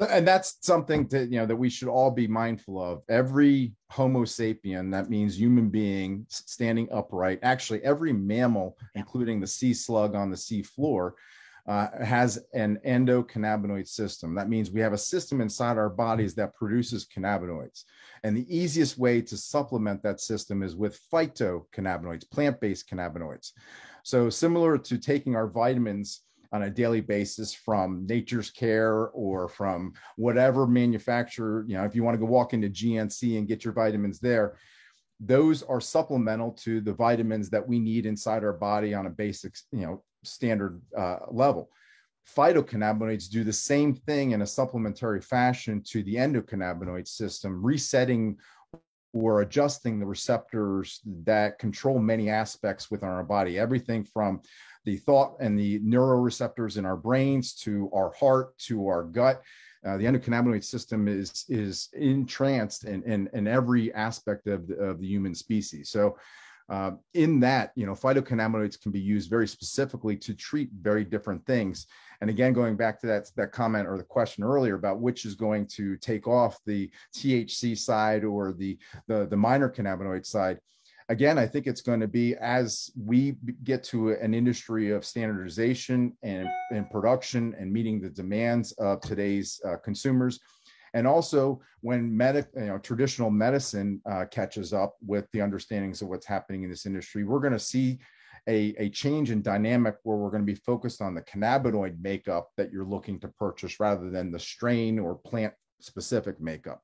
And 0.00 0.26
that's 0.26 0.58
something 0.60 1.06
that 1.08 1.30
you 1.30 1.38
know 1.38 1.46
that 1.46 1.56
we 1.56 1.70
should 1.70 1.88
all 1.88 2.10
be 2.10 2.26
mindful 2.26 2.82
of. 2.82 3.02
Every 3.08 3.72
homo 3.90 4.24
sapien 4.24 4.90
that 4.92 5.10
means 5.10 5.38
human 5.38 5.68
being 5.68 6.26
standing 6.28 6.88
upright 6.90 7.38
actually 7.42 7.80
every 7.84 8.12
mammal 8.12 8.76
including 8.96 9.40
the 9.40 9.46
sea 9.46 9.72
slug 9.72 10.16
on 10.16 10.28
the 10.28 10.36
sea 10.36 10.60
floor 10.60 11.14
uh, 11.68 11.88
has 12.04 12.38
an 12.54 12.78
endocannabinoid 12.86 13.88
system. 13.88 14.34
That 14.34 14.48
means 14.48 14.70
we 14.70 14.80
have 14.80 14.92
a 14.92 14.98
system 14.98 15.40
inside 15.40 15.78
our 15.78 15.88
bodies 15.88 16.34
that 16.36 16.54
produces 16.54 17.06
cannabinoids. 17.06 17.84
And 18.22 18.36
the 18.36 18.56
easiest 18.56 18.98
way 18.98 19.20
to 19.22 19.36
supplement 19.36 20.02
that 20.02 20.20
system 20.20 20.62
is 20.62 20.76
with 20.76 21.00
phytocannabinoids 21.12 22.30
plant-based 22.30 22.88
cannabinoids. 22.88 23.52
So 24.04 24.30
similar 24.30 24.78
to 24.78 24.98
taking 24.98 25.34
our 25.34 25.48
vitamins 25.48 26.22
on 26.52 26.62
a 26.62 26.70
daily 26.70 27.00
basis 27.00 27.52
from 27.52 28.06
nature's 28.06 28.50
care 28.50 29.08
or 29.08 29.48
from 29.48 29.92
whatever 30.16 30.66
manufacturer 30.66 31.64
you 31.66 31.76
know 31.76 31.84
if 31.84 31.94
you 31.94 32.02
want 32.02 32.14
to 32.14 32.18
go 32.18 32.26
walk 32.26 32.52
into 32.52 32.68
gnc 32.68 33.38
and 33.38 33.48
get 33.48 33.64
your 33.64 33.74
vitamins 33.74 34.18
there 34.20 34.56
those 35.20 35.62
are 35.62 35.80
supplemental 35.80 36.52
to 36.52 36.80
the 36.80 36.92
vitamins 36.92 37.48
that 37.50 37.66
we 37.66 37.78
need 37.78 38.06
inside 38.06 38.44
our 38.44 38.52
body 38.52 38.92
on 38.94 39.06
a 39.06 39.10
basic 39.10 39.54
you 39.72 39.80
know 39.80 40.02
standard 40.26 40.80
uh, 40.96 41.18
level. 41.30 41.70
Phytocannabinoids 42.36 43.30
do 43.30 43.44
the 43.44 43.52
same 43.52 43.94
thing 43.94 44.32
in 44.32 44.42
a 44.42 44.46
supplementary 44.46 45.20
fashion 45.20 45.80
to 45.86 46.02
the 46.02 46.16
endocannabinoid 46.16 47.06
system 47.06 47.64
resetting 47.64 48.36
or 49.16 49.40
adjusting 49.40 49.98
the 49.98 50.06
receptors 50.06 51.00
that 51.24 51.58
control 51.58 51.98
many 51.98 52.28
aspects 52.28 52.90
within 52.90 53.08
our 53.08 53.24
body 53.24 53.58
everything 53.58 54.04
from 54.04 54.40
the 54.84 54.96
thought 54.96 55.36
and 55.40 55.58
the 55.58 55.80
neuroreceptors 55.80 56.76
in 56.76 56.84
our 56.84 56.96
brains 56.96 57.54
to 57.54 57.90
our 57.92 58.12
heart 58.12 58.56
to 58.58 58.86
our 58.86 59.02
gut. 59.02 59.42
Uh, 59.86 59.96
the 59.96 60.04
endocannabinoid 60.04 60.64
system 60.64 61.08
is 61.08 61.44
is 61.48 61.88
entranced 61.94 62.84
in, 62.84 63.02
in, 63.04 63.28
in 63.32 63.46
every 63.46 63.92
aspect 63.94 64.46
of 64.48 64.66
the, 64.68 64.74
of 64.76 65.00
the 65.00 65.06
human 65.06 65.34
species. 65.34 65.88
So 65.90 66.18
uh, 66.68 66.92
in 67.14 67.40
that, 67.40 67.70
you 67.76 67.86
know, 67.86 67.92
phytocannabinoids 67.92 68.80
can 68.80 68.90
be 68.90 69.00
used 69.00 69.30
very 69.30 69.46
specifically 69.46 70.16
to 70.16 70.34
treat 70.34 70.70
very 70.80 71.04
different 71.04 71.44
things. 71.46 71.86
And 72.20 72.30
again, 72.30 72.52
going 72.52 72.76
back 72.76 73.00
to 73.00 73.06
that, 73.06 73.30
that 73.36 73.52
comment 73.52 73.86
or 73.86 73.96
the 73.96 74.04
question 74.04 74.42
earlier 74.42 74.74
about 74.74 75.00
which 75.00 75.24
is 75.24 75.34
going 75.34 75.66
to 75.68 75.96
take 75.96 76.26
off 76.26 76.58
the 76.66 76.90
THC 77.14 77.78
side 77.78 78.24
or 78.24 78.52
the, 78.52 78.78
the, 79.06 79.26
the 79.26 79.36
minor 79.36 79.70
cannabinoid 79.70 80.26
side, 80.26 80.58
again, 81.08 81.38
I 81.38 81.46
think 81.46 81.66
it's 81.66 81.82
going 81.82 82.00
to 82.00 82.08
be 82.08 82.34
as 82.36 82.90
we 82.96 83.36
get 83.62 83.84
to 83.84 84.12
an 84.12 84.34
industry 84.34 84.90
of 84.90 85.04
standardization 85.04 86.16
and, 86.22 86.48
and 86.70 86.90
production 86.90 87.54
and 87.58 87.72
meeting 87.72 88.00
the 88.00 88.10
demands 88.10 88.72
of 88.72 89.00
today's 89.00 89.60
uh, 89.64 89.76
consumers, 89.76 90.40
and 90.96 91.06
also 91.06 91.60
when 91.82 92.16
medic, 92.16 92.46
you 92.56 92.64
know, 92.64 92.78
traditional 92.78 93.30
medicine 93.30 94.00
uh, 94.10 94.24
catches 94.30 94.72
up 94.72 94.96
with 95.06 95.30
the 95.32 95.42
understandings 95.42 96.00
of 96.00 96.08
what's 96.08 96.24
happening 96.24 96.62
in 96.62 96.70
this 96.70 96.86
industry, 96.86 97.22
we're 97.22 97.38
going 97.38 97.52
to 97.52 97.58
see 97.58 97.98
a, 98.48 98.74
a 98.78 98.88
change 98.88 99.30
in 99.30 99.42
dynamic 99.42 99.96
where 100.04 100.16
we're 100.16 100.30
going 100.30 100.46
to 100.46 100.50
be 100.50 100.58
focused 100.58 101.02
on 101.02 101.14
the 101.14 101.20
cannabinoid 101.20 102.00
makeup 102.00 102.48
that 102.56 102.72
you're 102.72 102.86
looking 102.86 103.20
to 103.20 103.28
purchase 103.28 103.78
rather 103.78 104.08
than 104.08 104.32
the 104.32 104.38
strain 104.38 104.98
or 104.98 105.14
plant 105.14 105.52
specific 105.82 106.40
makeup. 106.40 106.80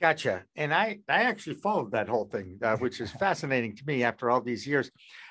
Gotcha. 0.00 0.44
And 0.56 0.72
I, 0.72 1.00
I 1.10 1.24
actually 1.24 1.56
followed 1.56 1.92
that 1.92 2.08
whole 2.08 2.24
thing, 2.24 2.58
uh, 2.62 2.78
which 2.78 3.02
is 3.02 3.10
fascinating 3.20 3.76
to 3.76 3.82
me 3.86 4.02
after 4.02 4.30
all 4.30 4.40
these 4.40 4.66
years. 4.66 4.90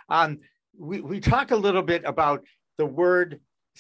Um, 0.09 0.41
we, 0.77 1.01
we 1.01 1.19
talk 1.19 1.49
a 1.49 1.55
little 1.55 1.81
bit 1.81 2.03
about 2.05 2.45
the 2.77 2.85
word, 2.85 3.39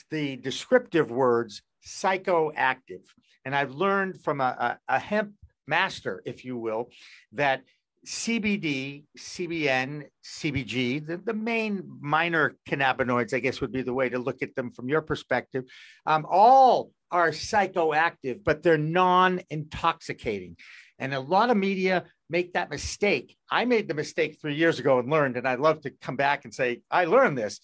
the 0.09 0.35
descriptive 0.37 1.11
words 1.11 1.61
psychoactive. 1.87 3.03
And 3.45 3.55
I've 3.55 3.71
learned 3.71 4.21
from 4.21 4.41
a, 4.41 4.77
a, 4.87 4.95
a 4.95 4.99
hemp 4.99 5.33
master, 5.67 6.21
if 6.25 6.43
you 6.43 6.57
will, 6.57 6.89
that 7.33 7.63
CBD, 8.05 9.03
CBN, 9.17 10.05
CBG, 10.23 11.05
the, 11.05 11.17
the 11.17 11.33
main 11.33 11.83
minor 11.99 12.55
cannabinoids, 12.67 13.33
I 13.33 13.39
guess 13.39 13.59
would 13.59 13.71
be 13.71 13.81
the 13.81 13.93
way 13.93 14.09
to 14.09 14.19
look 14.19 14.41
at 14.41 14.55
them 14.55 14.71
from 14.71 14.87
your 14.87 15.01
perspective, 15.01 15.65
um, 16.05 16.25
all 16.29 16.91
are 17.11 17.31
psychoactive, 17.31 18.43
but 18.43 18.63
they're 18.63 18.77
non 18.77 19.41
intoxicating. 19.49 20.57
And 20.99 21.13
a 21.13 21.19
lot 21.19 21.49
of 21.49 21.57
media 21.57 22.05
make 22.29 22.53
that 22.53 22.69
mistake. 22.69 23.35
I 23.49 23.65
made 23.65 23.87
the 23.87 23.93
mistake 23.93 24.37
three 24.41 24.55
years 24.55 24.79
ago 24.79 24.99
and 24.99 25.09
learned, 25.09 25.37
and 25.37 25.47
I'd 25.47 25.59
love 25.59 25.81
to 25.81 25.91
come 26.01 26.15
back 26.15 26.43
and 26.43 26.53
say, 26.53 26.81
I 26.91 27.05
learned 27.05 27.37
this 27.37 27.59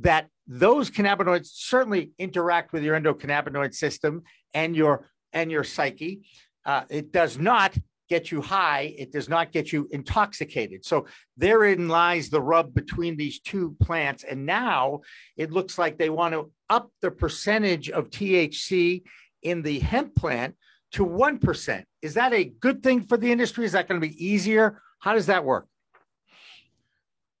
that 0.00 0.28
those 0.46 0.90
cannabinoids 0.90 1.46
certainly 1.46 2.12
interact 2.18 2.72
with 2.72 2.82
your 2.82 2.98
endocannabinoid 2.98 3.74
system 3.74 4.22
and 4.54 4.76
your 4.76 5.08
and 5.32 5.50
your 5.50 5.64
psyche. 5.64 6.26
Uh, 6.64 6.82
it 6.88 7.12
does 7.12 7.38
not 7.38 7.76
get 8.08 8.30
you 8.30 8.40
high. 8.40 8.94
It 8.96 9.12
does 9.12 9.28
not 9.28 9.52
get 9.52 9.72
you 9.72 9.88
intoxicated. 9.90 10.84
So 10.84 11.06
therein 11.36 11.88
lies 11.88 12.30
the 12.30 12.40
rub 12.40 12.72
between 12.72 13.16
these 13.16 13.40
two 13.40 13.76
plants. 13.82 14.24
And 14.24 14.46
now 14.46 15.00
it 15.36 15.50
looks 15.50 15.78
like 15.78 15.98
they 15.98 16.10
want 16.10 16.34
to 16.34 16.50
up 16.70 16.90
the 17.02 17.10
percentage 17.10 17.90
of 17.90 18.10
THC 18.10 19.02
in 19.42 19.62
the 19.62 19.80
hemp 19.80 20.14
plant 20.14 20.54
to 20.92 21.04
1%. 21.04 21.84
Is 22.02 22.14
that 22.14 22.32
a 22.32 22.44
good 22.44 22.82
thing 22.82 23.02
for 23.02 23.16
the 23.16 23.30
industry? 23.30 23.64
Is 23.64 23.72
that 23.72 23.88
going 23.88 24.00
to 24.00 24.06
be 24.06 24.24
easier? 24.24 24.80
How 25.00 25.14
does 25.14 25.26
that 25.26 25.44
work? 25.44 25.66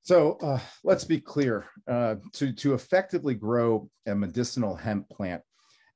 So 0.06 0.34
uh, 0.40 0.60
let's 0.84 1.02
be 1.02 1.18
clear 1.18 1.64
uh, 1.88 2.14
to, 2.34 2.52
to 2.52 2.74
effectively 2.74 3.34
grow 3.34 3.90
a 4.06 4.14
medicinal 4.14 4.76
hemp 4.76 5.08
plant 5.08 5.42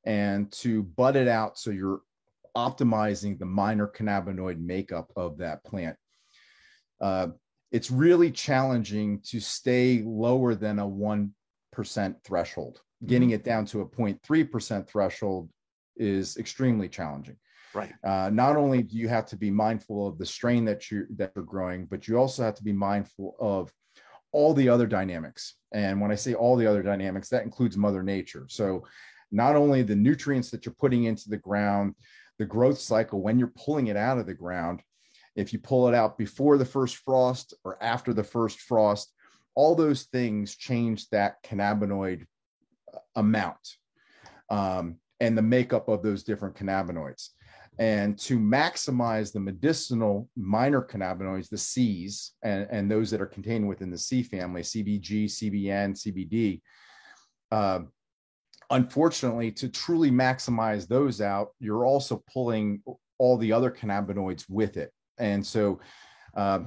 and 0.05 0.51
to 0.51 0.83
bud 0.83 1.15
it 1.15 1.29
out 1.29 1.61
so 1.61 1.71
you're 1.71 2.01
optimizing 2.57 3.39
the 3.39 3.47
minor 3.47 3.87
cannabinoid 3.87 4.59
makeup 4.59 5.13
of 5.15 5.39
that 5.39 5.63
plant. 5.63 5.97
Uh, 7.01 7.29
it's 7.71 7.93
really 7.93 8.33
challenging 8.33 9.21
to 9.27 9.39
stay 9.39 10.03
lower 10.05 10.57
than 10.57 10.81
a 10.81 10.85
1% 10.85 11.31
threshold. 12.25 12.81
Getting 13.07 13.29
mm-hmm. 13.29 13.35
it 13.37 13.45
down 13.45 13.65
to 13.67 13.83
a 13.83 13.87
0.3% 13.87 14.89
threshold 14.89 15.49
is 15.97 16.37
extremely 16.37 16.89
challenging. 16.89 17.37
Right. 17.75 17.93
Uh, 18.03 18.31
not 18.33 18.57
only 18.57 18.83
do 18.83 18.97
you 18.97 19.09
have 19.09 19.27
to 19.27 19.37
be 19.37 19.51
mindful 19.51 20.07
of 20.09 20.19
the 20.19 20.27
strain 20.27 20.65
that 20.65 20.91
you 20.91 21.07
that 21.17 21.33
you're 21.35 21.45
growing, 21.45 21.87
but 21.87 22.09
you 22.09 22.17
also 22.17 22.43
have 22.43 22.57
to 22.57 22.65
be 22.65 22.73
mindful 22.73 23.37
of 23.39 23.73
all 24.33 24.55
the 24.55 24.69
other 24.69 24.87
dynamics. 24.87 25.55
And 25.73 26.01
when 26.01 26.11
I 26.11 26.17
say 26.17 26.35
all 26.35 26.57
the 26.57 26.67
other 26.67 26.83
dynamics, 26.83 27.29
that 27.29 27.45
includes 27.45 27.77
Mother 27.77 28.03
Nature. 28.03 28.47
So 28.49 28.85
not 29.31 29.57
only 29.57 29.83
the 29.83 29.97
nutrients 29.97 30.51
that 30.51 30.67
you're 30.67 30.75
putting 30.75 31.05
into 31.05 31.29
the 31.29 31.37
ground, 31.37 31.95
the 32.41 32.47
growth 32.47 32.79
cycle 32.79 33.21
when 33.21 33.39
you're 33.39 33.53
pulling 33.65 33.89
it 33.89 33.97
out 33.97 34.19
of 34.19 34.27
the 34.27 34.35
ground. 34.35 34.83
If 35.37 35.53
you 35.53 35.59
pull 35.59 35.89
it 35.89 35.95
out 35.95 36.19
before 36.19 36.59
the 36.59 36.65
first 36.65 36.97
frost 36.97 37.55
or 37.65 37.81
after 37.83 38.13
the 38.13 38.25
first 38.25 38.61
frost, 38.61 39.13
all 39.55 39.75
those 39.75 40.05
things 40.05 40.57
change 40.57 41.09
that 41.11 41.43
cannabinoid 41.43 42.27
uh, 42.95 42.99
amount 43.17 43.77
um, 44.49 44.97
and 45.21 45.37
the 45.37 45.43
makeup 45.43 45.89
of 45.89 46.03
those 46.03 46.25
different 46.25 46.57
cannabinoids. 46.57 47.29
And 47.81 48.19
to 48.21 48.39
maximize 48.39 49.33
the 49.33 49.41
medicinal 49.41 50.29
minor 50.37 50.83
cannabinoids, 50.83 51.49
the 51.49 51.57
C's, 51.57 52.35
and, 52.43 52.69
and 52.71 52.91
those 52.91 53.11
that 53.11 53.23
are 53.23 53.27
contained 53.27 53.67
within 53.67 53.91
the 53.91 53.97
C 53.97 54.23
family, 54.23 54.61
CBG, 54.61 55.25
CBN, 55.25 55.97
CBD, 55.97 56.61
uh, 57.51 57.81
unfortunately, 58.69 59.51
to 59.53 59.69
truly 59.71 60.11
maximize 60.11 60.87
those 60.87 61.23
out, 61.23 61.49
you're 61.59 61.87
also 61.87 62.23
pulling 62.33 62.83
all 63.19 63.39
the 63.39 63.51
other 63.51 63.71
cannabinoids 63.71 64.45
with 64.49 64.77
it. 64.77 64.93
And 65.19 65.45
so, 65.45 65.81
uh, 66.37 66.61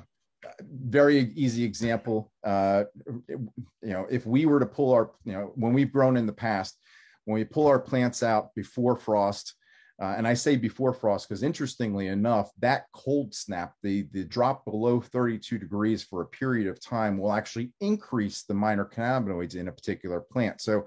very 0.67 1.31
easy 1.35 1.63
example. 1.63 2.31
Uh, 2.43 2.85
you 3.07 3.49
know, 3.81 4.07
if 4.09 4.25
we 4.25 4.47
were 4.47 4.59
to 4.59 4.65
pull 4.65 4.91
our, 4.91 5.11
you 5.25 5.33
know, 5.33 5.51
when 5.55 5.73
we've 5.73 5.93
grown 5.93 6.17
in 6.17 6.25
the 6.25 6.33
past, 6.33 6.77
when 7.25 7.35
we 7.35 7.43
pull 7.43 7.67
our 7.67 7.79
plants 7.79 8.23
out 8.23 8.53
before 8.55 8.97
frost, 8.97 9.53
uh, 10.01 10.15
and 10.17 10.27
I 10.27 10.33
say 10.33 10.55
before 10.55 10.93
frost 10.93 11.29
because 11.29 11.43
interestingly 11.43 12.07
enough, 12.07 12.51
that 12.59 12.85
cold 12.93 13.33
snap, 13.33 13.73
the, 13.83 14.07
the 14.11 14.23
drop 14.23 14.65
below 14.65 14.99
32 14.99 15.59
degrees 15.59 16.03
for 16.03 16.21
a 16.21 16.27
period 16.27 16.67
of 16.67 16.81
time 16.81 17.17
will 17.17 17.31
actually 17.31 17.71
increase 17.79 18.43
the 18.43 18.55
minor 18.55 18.85
cannabinoids 18.85 19.55
in 19.55 19.67
a 19.67 19.71
particular 19.71 20.19
plant. 20.19 20.61
So 20.61 20.85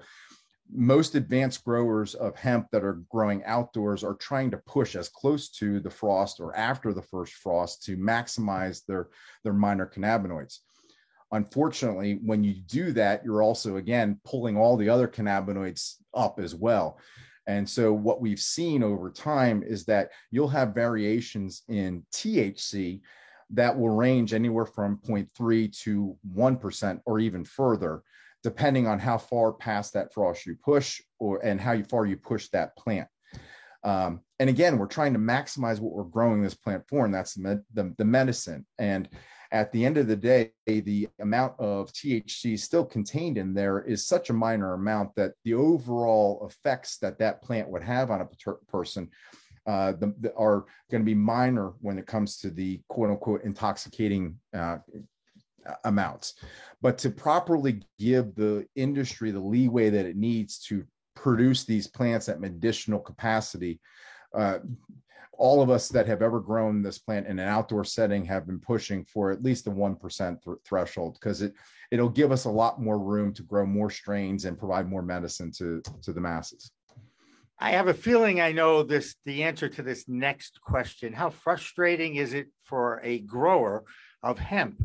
most 0.69 1.15
advanced 1.15 1.63
growers 1.63 2.15
of 2.15 2.35
hemp 2.35 2.67
that 2.71 2.83
are 2.83 3.01
growing 3.09 3.43
outdoors 3.45 4.03
are 4.03 4.15
trying 4.15 4.51
to 4.51 4.57
push 4.57 4.95
as 4.95 5.07
close 5.07 5.49
to 5.51 5.79
the 5.79 5.89
frost 5.89 6.41
or 6.41 6.55
after 6.57 6.93
the 6.93 7.01
first 7.01 7.33
frost 7.33 7.83
to 7.83 7.95
maximize 7.95 8.85
their, 8.85 9.07
their 9.45 9.53
minor 9.53 9.89
cannabinoids. 9.89 10.59
Unfortunately, 11.31 12.19
when 12.23 12.43
you 12.43 12.53
do 12.53 12.91
that, 12.93 13.23
you're 13.23 13.41
also, 13.41 13.77
again, 13.77 14.19
pulling 14.25 14.57
all 14.57 14.75
the 14.75 14.89
other 14.89 15.07
cannabinoids 15.07 15.95
up 16.13 16.39
as 16.39 16.53
well. 16.53 16.99
And 17.47 17.67
so, 17.67 17.93
what 17.93 18.21
we've 18.21 18.39
seen 18.39 18.83
over 18.83 19.09
time 19.09 19.63
is 19.63 19.85
that 19.85 20.11
you'll 20.31 20.49
have 20.49 20.75
variations 20.75 21.63
in 21.69 22.05
THC 22.13 23.01
that 23.51 23.77
will 23.77 23.89
range 23.89 24.33
anywhere 24.33 24.65
from 24.65 24.99
0.3 25.07 25.79
to 25.83 26.17
1% 26.35 27.01
or 27.05 27.19
even 27.19 27.45
further 27.45 28.03
depending 28.43 28.87
on 28.87 28.99
how 28.99 29.17
far 29.17 29.51
past 29.51 29.93
that 29.93 30.13
frost 30.13 30.45
you 30.45 30.55
push 30.63 31.01
or 31.19 31.43
and 31.43 31.59
how 31.59 31.81
far 31.83 32.05
you 32.05 32.15
push 32.15 32.49
that 32.49 32.75
plant. 32.77 33.07
Um, 33.83 34.21
and 34.39 34.49
again, 34.49 34.77
we're 34.77 34.87
trying 34.87 35.13
to 35.13 35.19
maximize 35.19 35.79
what 35.79 35.93
we're 35.93 36.03
growing 36.03 36.41
this 36.41 36.53
plant 36.53 36.83
for, 36.87 37.05
and 37.05 37.13
that's 37.13 37.33
the, 37.33 37.63
the, 37.73 37.93
the 37.97 38.05
medicine. 38.05 38.65
And 38.77 39.09
at 39.51 39.71
the 39.71 39.85
end 39.85 39.97
of 39.97 40.07
the 40.07 40.15
day, 40.15 40.51
the 40.65 41.07
amount 41.19 41.53
of 41.59 41.91
THC 41.93 42.59
still 42.59 42.85
contained 42.85 43.37
in 43.37 43.53
there 43.53 43.81
is 43.81 44.05
such 44.05 44.29
a 44.29 44.33
minor 44.33 44.73
amount 44.73 45.15
that 45.15 45.33
the 45.43 45.53
overall 45.53 46.45
effects 46.49 46.97
that 46.99 47.19
that 47.19 47.41
plant 47.41 47.69
would 47.69 47.83
have 47.83 48.11
on 48.11 48.21
a 48.21 48.25
per- 48.25 48.59
person 48.67 49.09
uh, 49.65 49.91
the, 49.93 50.13
the, 50.21 50.33
are 50.35 50.65
going 50.89 51.01
to 51.01 51.05
be 51.05 51.15
minor 51.15 51.73
when 51.81 51.97
it 51.97 52.07
comes 52.07 52.37
to 52.37 52.49
the 52.49 52.79
quote 52.87 53.09
unquote 53.09 53.43
intoxicating 53.43 54.37
uh, 54.53 54.77
amounts. 55.83 56.35
But 56.81 56.97
to 56.99 57.09
properly 57.09 57.81
give 57.99 58.35
the 58.35 58.65
industry 58.75 59.31
the 59.31 59.39
leeway 59.39 59.89
that 59.89 60.05
it 60.05 60.15
needs 60.15 60.59
to 60.67 60.85
produce 61.15 61.65
these 61.65 61.87
plants 61.87 62.29
at 62.29 62.39
medicinal 62.39 62.99
capacity, 62.99 63.79
uh, 64.33 64.59
all 65.37 65.61
of 65.61 65.69
us 65.69 65.89
that 65.89 66.07
have 66.07 66.21
ever 66.21 66.39
grown 66.39 66.81
this 66.81 66.97
plant 66.97 67.27
in 67.27 67.39
an 67.39 67.47
outdoor 67.47 67.83
setting 67.83 68.25
have 68.25 68.47
been 68.47 68.59
pushing 68.59 69.05
for 69.05 69.31
at 69.31 69.43
least 69.43 69.67
a 69.67 69.71
1% 69.71 70.43
th- 70.43 70.57
threshold 70.65 71.17
because 71.19 71.41
it 71.41 71.53
it'll 71.91 72.09
give 72.09 72.31
us 72.31 72.45
a 72.45 72.49
lot 72.49 72.81
more 72.81 72.99
room 72.99 73.33
to 73.33 73.43
grow 73.43 73.65
more 73.65 73.89
strains 73.89 74.45
and 74.45 74.57
provide 74.57 74.89
more 74.89 75.01
medicine 75.01 75.51
to 75.51 75.81
to 76.01 76.11
the 76.11 76.21
masses. 76.21 76.71
I 77.59 77.71
have 77.71 77.87
a 77.87 77.93
feeling 77.93 78.39
i 78.39 78.51
know 78.51 78.83
this 78.83 79.15
the 79.25 79.43
answer 79.43 79.69
to 79.69 79.81
this 79.81 80.05
next 80.07 80.59
question. 80.61 81.13
How 81.13 81.29
frustrating 81.29 82.15
is 82.15 82.33
it 82.33 82.47
for 82.63 82.99
a 83.03 83.19
grower 83.19 83.85
of 84.23 84.39
hemp 84.39 84.83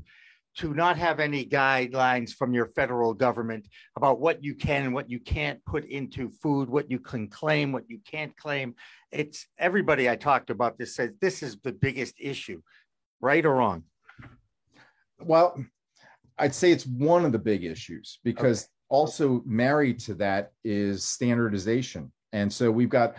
to 0.59 0.75
not 0.75 0.99
have 0.99 1.21
any 1.21 1.47
guidelines 1.47 2.31
from 2.31 2.53
your 2.53 2.67
federal 2.67 3.15
government 3.15 3.67
about 3.97 4.21
what 4.21 4.45
you 4.45 4.55
can 4.55 4.85
and 4.85 4.95
what 4.95 5.09
you 5.09 5.19
can't 5.19 5.65
put 5.65 5.85
into 5.87 6.29
food, 6.43 6.69
what 6.69 6.91
you 6.91 6.99
can 6.99 7.29
claim, 7.29 7.73
what 7.73 7.89
you 7.89 7.99
can't 8.05 8.37
claim. 8.37 8.75
It's 9.11 9.47
everybody 9.59 10.11
I 10.11 10.17
talked 10.17 10.51
about 10.51 10.79
this 10.79 10.95
says 10.95 11.11
this 11.21 11.43
is 11.43 11.57
the 11.63 11.73
biggest 11.73 12.17
issue, 12.21 12.61
right 13.21 13.45
or 13.45 13.55
wrong? 13.55 13.85
Well, 15.21 15.65
I'd 16.39 16.55
say 16.55 16.73
it's 16.73 16.87
one 16.87 17.25
of 17.25 17.33
the 17.33 17.39
big 17.39 17.65
issues 17.65 18.19
because 18.25 18.63
okay. 18.63 18.69
also 18.89 19.43
married 19.47 20.01
to 20.01 20.15
that 20.15 20.53
is 20.65 21.09
standardization. 21.09 22.13
And 22.33 22.53
so 22.53 22.71
we've 22.71 22.89
got 22.89 23.17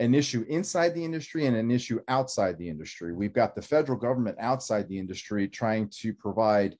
an 0.00 0.14
issue 0.14 0.44
inside 0.48 0.94
the 0.94 1.04
industry 1.04 1.46
and 1.46 1.56
an 1.56 1.70
issue 1.70 2.00
outside 2.08 2.56
the 2.58 2.68
industry. 2.68 3.12
We've 3.12 3.32
got 3.32 3.54
the 3.54 3.62
federal 3.62 3.98
government 3.98 4.36
outside 4.40 4.88
the 4.88 4.98
industry 4.98 5.48
trying 5.48 5.88
to 6.00 6.14
provide 6.14 6.76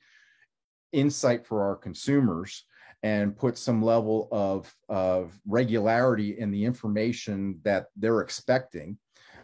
insight 0.92 1.46
for 1.46 1.62
our 1.62 1.76
consumers 1.76 2.64
and 3.02 3.36
put 3.36 3.58
some 3.58 3.82
level 3.82 4.28
of, 4.32 4.72
of 4.88 5.38
regularity 5.46 6.38
in 6.38 6.50
the 6.50 6.64
information 6.64 7.60
that 7.64 7.86
they're 7.96 8.20
expecting. 8.20 8.98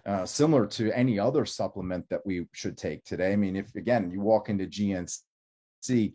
Uh, 0.06 0.26
similar 0.26 0.66
to 0.66 0.92
any 0.92 1.18
other 1.18 1.46
supplement 1.46 2.06
that 2.10 2.20
we 2.26 2.46
should 2.52 2.76
take 2.76 3.02
today. 3.04 3.32
I 3.32 3.36
mean, 3.36 3.56
if 3.56 3.74
again 3.74 4.10
you 4.10 4.20
walk 4.20 4.50
into 4.50 4.66
GNC, 4.66 6.12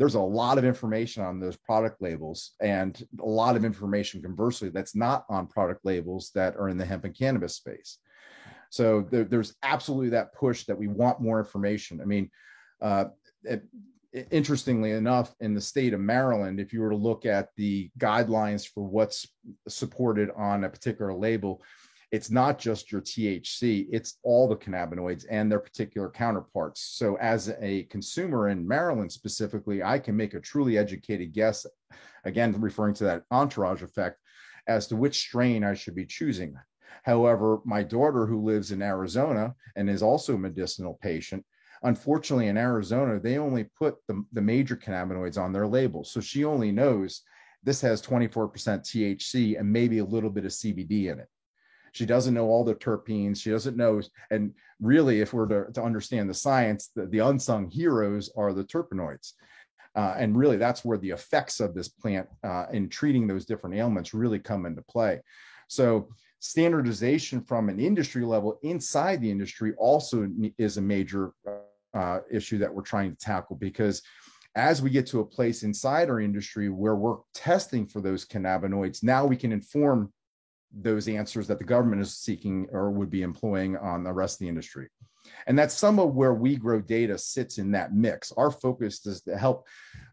there's 0.00 0.14
a 0.14 0.20
lot 0.20 0.56
of 0.56 0.64
information 0.64 1.22
on 1.22 1.38
those 1.38 1.58
product 1.58 2.00
labels 2.00 2.52
and 2.62 3.06
a 3.20 3.26
lot 3.26 3.54
of 3.54 3.66
information 3.66 4.22
conversely 4.22 4.70
that's 4.70 4.96
not 4.96 5.26
on 5.28 5.46
product 5.46 5.84
labels 5.84 6.30
that 6.34 6.56
are 6.56 6.70
in 6.70 6.78
the 6.78 6.84
hemp 6.86 7.04
and 7.04 7.14
cannabis 7.14 7.56
space. 7.56 7.98
So 8.70 9.06
there, 9.10 9.24
there's 9.24 9.56
absolutely 9.62 10.08
that 10.08 10.32
push 10.32 10.64
that 10.64 10.78
we 10.78 10.88
want 10.88 11.20
more 11.20 11.38
information. 11.38 12.00
I 12.00 12.06
mean, 12.06 12.30
uh, 12.80 13.04
it, 13.44 13.62
interestingly 14.30 14.92
enough, 14.92 15.34
in 15.40 15.52
the 15.52 15.60
state 15.60 15.92
of 15.92 16.00
Maryland, 16.00 16.60
if 16.60 16.72
you 16.72 16.80
were 16.80 16.88
to 16.88 16.96
look 16.96 17.26
at 17.26 17.50
the 17.58 17.90
guidelines 17.98 18.66
for 18.66 18.82
what's 18.82 19.28
supported 19.68 20.30
on 20.34 20.64
a 20.64 20.70
particular 20.70 21.12
label, 21.12 21.62
it's 22.12 22.30
not 22.30 22.58
just 22.58 22.90
your 22.90 23.00
THC, 23.00 23.86
it's 23.90 24.18
all 24.22 24.48
the 24.48 24.56
cannabinoids 24.56 25.24
and 25.30 25.50
their 25.50 25.60
particular 25.60 26.10
counterparts. 26.10 26.82
So, 26.82 27.16
as 27.16 27.54
a 27.60 27.84
consumer 27.84 28.48
in 28.48 28.66
Maryland 28.66 29.12
specifically, 29.12 29.82
I 29.82 29.98
can 29.98 30.16
make 30.16 30.34
a 30.34 30.40
truly 30.40 30.76
educated 30.76 31.32
guess, 31.32 31.66
again, 32.24 32.60
referring 32.60 32.94
to 32.94 33.04
that 33.04 33.22
entourage 33.30 33.82
effect, 33.82 34.18
as 34.66 34.86
to 34.88 34.96
which 34.96 35.18
strain 35.18 35.62
I 35.62 35.74
should 35.74 35.94
be 35.94 36.06
choosing. 36.06 36.54
However, 37.04 37.60
my 37.64 37.82
daughter, 37.82 38.26
who 38.26 38.42
lives 38.42 38.72
in 38.72 38.82
Arizona 38.82 39.54
and 39.76 39.88
is 39.88 40.02
also 40.02 40.34
a 40.34 40.38
medicinal 40.38 40.98
patient, 41.00 41.44
Unfortunately, 41.82 42.48
in 42.48 42.58
Arizona, 42.58 43.18
they 43.18 43.38
only 43.38 43.64
put 43.64 43.96
the, 44.06 44.22
the 44.32 44.42
major 44.42 44.76
cannabinoids 44.76 45.38
on 45.38 45.52
their 45.52 45.66
labels. 45.66 46.10
So 46.10 46.20
she 46.20 46.44
only 46.44 46.70
knows 46.70 47.22
this 47.62 47.80
has 47.80 48.02
24% 48.02 48.50
THC 48.50 49.58
and 49.58 49.70
maybe 49.70 49.98
a 49.98 50.04
little 50.04 50.30
bit 50.30 50.44
of 50.44 50.50
CBD 50.50 51.10
in 51.10 51.20
it. 51.20 51.28
She 51.92 52.06
doesn't 52.06 52.34
know 52.34 52.46
all 52.46 52.64
the 52.64 52.74
terpenes. 52.74 53.40
She 53.40 53.50
doesn't 53.50 53.76
know. 53.76 54.00
And 54.30 54.52
really, 54.80 55.20
if 55.20 55.32
we're 55.32 55.46
to, 55.46 55.72
to 55.72 55.82
understand 55.82 56.28
the 56.28 56.34
science, 56.34 56.90
the, 56.94 57.06
the 57.06 57.18
unsung 57.20 57.70
heroes 57.70 58.30
are 58.36 58.52
the 58.52 58.64
terpenoids. 58.64 59.32
Uh, 59.96 60.14
and 60.18 60.36
really, 60.36 60.56
that's 60.56 60.84
where 60.84 60.98
the 60.98 61.10
effects 61.10 61.58
of 61.60 61.74
this 61.74 61.88
plant 61.88 62.28
uh, 62.44 62.66
in 62.72 62.88
treating 62.88 63.26
those 63.26 63.44
different 63.44 63.76
ailments 63.76 64.14
really 64.14 64.38
come 64.38 64.66
into 64.66 64.82
play. 64.82 65.20
So, 65.68 66.08
standardization 66.38 67.42
from 67.42 67.68
an 67.68 67.78
industry 67.78 68.24
level 68.24 68.58
inside 68.62 69.20
the 69.20 69.30
industry 69.30 69.74
also 69.76 70.26
is 70.56 70.78
a 70.78 70.80
major 70.80 71.32
uh, 71.92 72.20
issue 72.30 72.56
that 72.58 72.72
we're 72.72 72.82
trying 72.82 73.10
to 73.10 73.16
tackle 73.16 73.56
because 73.56 74.02
as 74.54 74.82
we 74.82 74.90
get 74.90 75.06
to 75.06 75.20
a 75.20 75.24
place 75.24 75.62
inside 75.62 76.10
our 76.10 76.20
industry 76.20 76.68
where 76.68 76.96
we're 76.96 77.18
testing 77.34 77.86
for 77.86 78.00
those 78.00 78.24
cannabinoids, 78.24 79.02
now 79.02 79.24
we 79.24 79.36
can 79.36 79.52
inform 79.52 80.12
those 80.72 81.08
answers 81.08 81.46
that 81.48 81.58
the 81.58 81.64
government 81.64 82.02
is 82.02 82.16
seeking 82.16 82.66
or 82.72 82.90
would 82.90 83.10
be 83.10 83.22
employing 83.22 83.76
on 83.76 84.04
the 84.04 84.12
rest 84.12 84.36
of 84.36 84.38
the 84.40 84.48
industry. 84.48 84.88
And 85.46 85.58
that's 85.58 85.74
some 85.74 85.98
of 85.98 86.14
where 86.14 86.34
we 86.34 86.56
grow 86.56 86.80
data 86.80 87.18
sits 87.18 87.58
in 87.58 87.72
that 87.72 87.94
mix. 87.94 88.32
Our 88.32 88.50
focus 88.50 89.04
is 89.06 89.22
to 89.22 89.36
help 89.36 89.66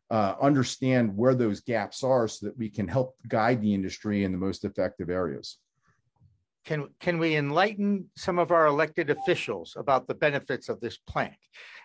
uh, 0.09 0.35
understand 0.41 1.15
where 1.15 1.35
those 1.35 1.61
gaps 1.61 2.03
are 2.03 2.27
so 2.27 2.47
that 2.47 2.57
we 2.57 2.69
can 2.69 2.87
help 2.87 3.15
guide 3.27 3.61
the 3.61 3.73
industry 3.73 4.23
in 4.23 4.31
the 4.31 4.37
most 4.37 4.63
effective 4.63 5.09
areas. 5.09 5.57
Can, 6.65 6.87
can 6.99 7.17
we 7.17 7.35
enlighten 7.35 8.09
some 8.15 8.39
of 8.39 8.51
our 8.51 8.67
elected 8.67 9.09
officials 9.09 9.75
about 9.77 10.07
the 10.07 10.15
benefits 10.15 10.69
of 10.69 10.79
this 10.81 10.97
plant 10.97 11.35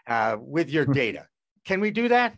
uh, 0.07 0.37
with 0.41 0.71
your 0.71 0.87
data? 1.03 1.27
Can 1.65 1.81
we 1.81 1.91
do 1.91 2.09
that? 2.09 2.37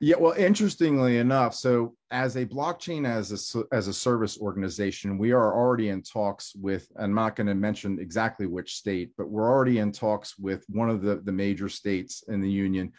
Yeah, 0.00 0.14
well, 0.20 0.34
interestingly 0.34 1.18
enough, 1.18 1.54
so 1.54 1.96
as 2.12 2.36
a 2.36 2.46
blockchain 2.46 3.04
as 3.04 3.54
a 3.56 3.64
as 3.74 3.88
a 3.88 3.92
service 3.92 4.38
organization, 4.38 5.18
we 5.18 5.32
are 5.32 5.52
already 5.52 5.88
in 5.88 6.02
talks 6.02 6.54
with. 6.54 6.86
I'm 6.96 7.14
not 7.14 7.34
going 7.34 7.48
to 7.48 7.54
mention 7.56 7.98
exactly 7.98 8.46
which 8.46 8.76
state, 8.76 9.10
but 9.18 9.28
we're 9.28 9.50
already 9.50 9.78
in 9.78 9.90
talks 9.90 10.38
with 10.38 10.64
one 10.68 10.88
of 10.88 11.02
the 11.02 11.16
the 11.16 11.32
major 11.32 11.68
states 11.68 12.22
in 12.28 12.40
the 12.40 12.50
union 12.50 12.92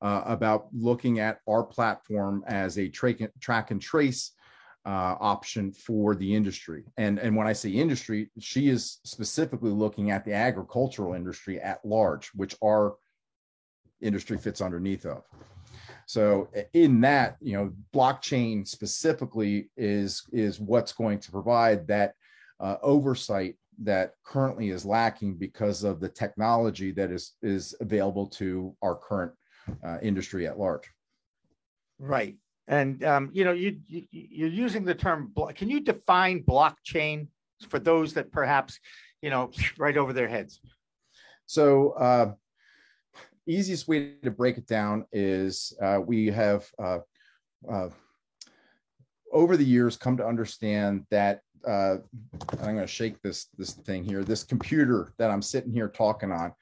uh, 0.00 0.22
about 0.24 0.68
looking 0.72 1.18
at 1.18 1.40
our 1.46 1.62
platform 1.62 2.42
as 2.46 2.78
a 2.78 2.88
track 2.88 3.18
track 3.38 3.70
and 3.70 3.82
trace 3.82 4.32
uh, 4.86 5.16
option 5.20 5.72
for 5.72 6.14
the 6.14 6.34
industry. 6.34 6.84
And, 6.96 7.18
and 7.18 7.34
when 7.36 7.48
I 7.48 7.52
say 7.52 7.70
industry, 7.70 8.30
she 8.38 8.68
is 8.68 9.00
specifically 9.04 9.72
looking 9.72 10.10
at 10.12 10.24
the 10.24 10.32
agricultural 10.32 11.12
industry 11.14 11.60
at 11.60 11.84
large, 11.84 12.28
which 12.34 12.54
our 12.62 12.94
industry 14.00 14.38
fits 14.38 14.60
underneath 14.60 15.04
of. 15.04 15.24
So 16.06 16.48
in 16.72 17.00
that, 17.00 17.36
you 17.40 17.56
know, 17.56 17.72
blockchain 17.94 18.66
specifically 18.66 19.70
is 19.76 20.22
is 20.32 20.60
what's 20.60 20.92
going 20.92 21.18
to 21.18 21.32
provide 21.32 21.86
that 21.88 22.14
uh, 22.60 22.76
oversight 22.80 23.56
that 23.82 24.14
currently 24.24 24.70
is 24.70 24.86
lacking 24.86 25.34
because 25.34 25.82
of 25.82 26.00
the 26.00 26.08
technology 26.08 26.92
that 26.92 27.10
is 27.10 27.32
is 27.42 27.74
available 27.80 28.28
to 28.28 28.74
our 28.82 28.94
current 28.94 29.32
uh, 29.84 29.98
industry 30.00 30.46
at 30.46 30.58
large. 30.58 30.88
Right. 31.98 32.36
And 32.68 33.02
um, 33.04 33.30
you 33.32 33.44
know, 33.44 33.52
you, 33.52 33.78
you 33.88 34.46
are 34.46 34.48
using 34.48 34.84
the 34.84 34.94
term. 34.94 35.32
Can 35.56 35.68
you 35.68 35.80
define 35.80 36.44
blockchain 36.44 37.26
for 37.68 37.80
those 37.80 38.14
that 38.14 38.30
perhaps 38.30 38.78
you 39.22 39.30
know 39.30 39.50
right 39.78 39.96
over 39.96 40.12
their 40.12 40.28
heads? 40.28 40.60
So, 41.46 41.90
uh, 41.92 42.32
easiest 43.46 43.88
way 43.88 44.14
to 44.22 44.30
break 44.30 44.58
it 44.58 44.66
down 44.66 45.06
is 45.12 45.76
uh, 45.82 46.00
we 46.04 46.26
have 46.26 46.66
uh, 46.82 46.98
uh, 47.70 47.88
over 49.32 49.56
the 49.56 49.64
years 49.64 49.96
come 49.96 50.16
to 50.16 50.26
understand 50.26 51.06
that 51.10 51.40
uh, 51.66 51.96
I'm 52.60 52.74
going 52.74 52.78
to 52.78 52.86
shake 52.86 53.20
this 53.22 53.46
this 53.58 53.72
thing 53.72 54.04
here. 54.04 54.22
This 54.22 54.44
computer 54.44 55.12
that 55.18 55.30
I'm 55.30 55.42
sitting 55.42 55.72
here 55.72 55.88
talking 55.88 56.30
on 56.30 56.52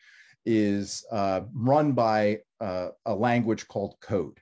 is 0.46 1.04
uh, 1.10 1.42
run 1.54 1.92
by 1.92 2.40
uh, 2.60 2.88
a 3.06 3.14
language 3.14 3.66
called 3.68 3.96
code. 4.00 4.38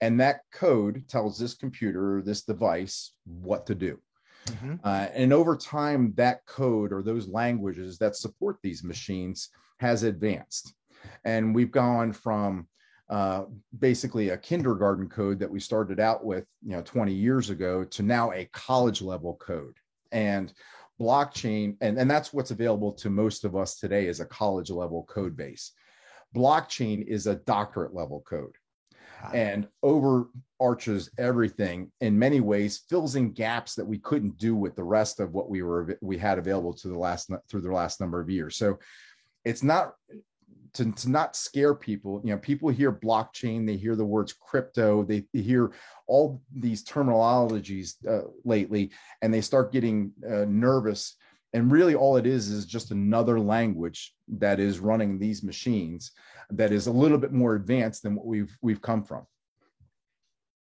And 0.00 0.20
that 0.20 0.40
code 0.52 1.04
tells 1.08 1.38
this 1.38 1.54
computer 1.54 2.18
or 2.18 2.22
this 2.22 2.42
device 2.42 3.12
what 3.24 3.66
to 3.66 3.74
do. 3.74 3.98
Mm-hmm. 4.46 4.74
Uh, 4.84 5.08
and 5.14 5.32
over 5.32 5.56
time, 5.56 6.12
that 6.16 6.44
code 6.46 6.92
or 6.92 7.02
those 7.02 7.28
languages 7.28 7.98
that 7.98 8.16
support 8.16 8.58
these 8.62 8.84
machines 8.84 9.48
has 9.78 10.02
advanced. 10.02 10.74
And 11.24 11.54
we've 11.54 11.70
gone 11.70 12.12
from 12.12 12.66
uh, 13.08 13.44
basically 13.78 14.30
a 14.30 14.38
kindergarten 14.38 15.08
code 15.08 15.38
that 15.38 15.50
we 15.50 15.60
started 15.60 16.00
out 16.00 16.24
with, 16.24 16.44
you 16.64 16.72
know, 16.72 16.82
20 16.82 17.12
years 17.12 17.50
ago 17.50 17.84
to 17.84 18.02
now 18.02 18.32
a 18.32 18.48
college 18.52 19.02
level 19.02 19.36
code. 19.36 19.76
And 20.12 20.52
blockchain, 21.00 21.76
and, 21.80 21.98
and 21.98 22.10
that's 22.10 22.32
what's 22.32 22.50
available 22.50 22.92
to 22.92 23.10
most 23.10 23.44
of 23.44 23.54
us 23.54 23.76
today 23.76 24.06
is 24.06 24.20
a 24.20 24.26
college 24.26 24.70
level 24.70 25.04
code 25.04 25.36
base. 25.36 25.72
Blockchain 26.34 27.06
is 27.06 27.26
a 27.26 27.36
doctorate 27.36 27.94
level 27.94 28.24
code 28.26 28.56
and 29.32 29.66
overarches 29.82 31.10
everything 31.18 31.90
in 32.00 32.18
many 32.18 32.40
ways 32.40 32.84
fills 32.88 33.16
in 33.16 33.32
gaps 33.32 33.74
that 33.74 33.84
we 33.84 33.98
couldn't 33.98 34.36
do 34.38 34.54
with 34.54 34.76
the 34.76 34.84
rest 34.84 35.20
of 35.20 35.32
what 35.32 35.48
we 35.48 35.62
were 35.62 35.98
we 36.00 36.16
had 36.18 36.38
available 36.38 36.72
to 36.72 36.88
the 36.88 36.98
last 36.98 37.30
through 37.48 37.60
the 37.60 37.72
last 37.72 38.00
number 38.00 38.20
of 38.20 38.30
years 38.30 38.56
so 38.56 38.78
it's 39.44 39.62
not 39.62 39.94
to, 40.74 40.92
to 40.92 41.10
not 41.10 41.34
scare 41.34 41.74
people 41.74 42.20
you 42.24 42.30
know 42.30 42.38
people 42.38 42.68
hear 42.68 42.92
blockchain 42.92 43.66
they 43.66 43.76
hear 43.76 43.96
the 43.96 44.04
words 44.04 44.32
crypto 44.32 45.02
they, 45.04 45.24
they 45.32 45.40
hear 45.40 45.72
all 46.06 46.42
these 46.54 46.84
terminologies 46.84 47.94
uh, 48.08 48.28
lately 48.44 48.90
and 49.22 49.32
they 49.32 49.40
start 49.40 49.72
getting 49.72 50.12
uh, 50.28 50.44
nervous 50.46 51.16
and 51.52 51.72
really 51.72 51.94
all 51.94 52.18
it 52.18 52.26
is 52.26 52.50
is 52.50 52.66
just 52.66 52.90
another 52.90 53.40
language 53.40 54.14
that 54.28 54.60
is 54.60 54.78
running 54.78 55.18
these 55.18 55.42
machines 55.42 56.12
that 56.50 56.72
is 56.72 56.86
a 56.86 56.92
little 56.92 57.18
bit 57.18 57.32
more 57.32 57.54
advanced 57.54 58.02
than 58.02 58.14
what 58.14 58.26
we've 58.26 58.56
we've 58.60 58.82
come 58.82 59.02
from. 59.02 59.26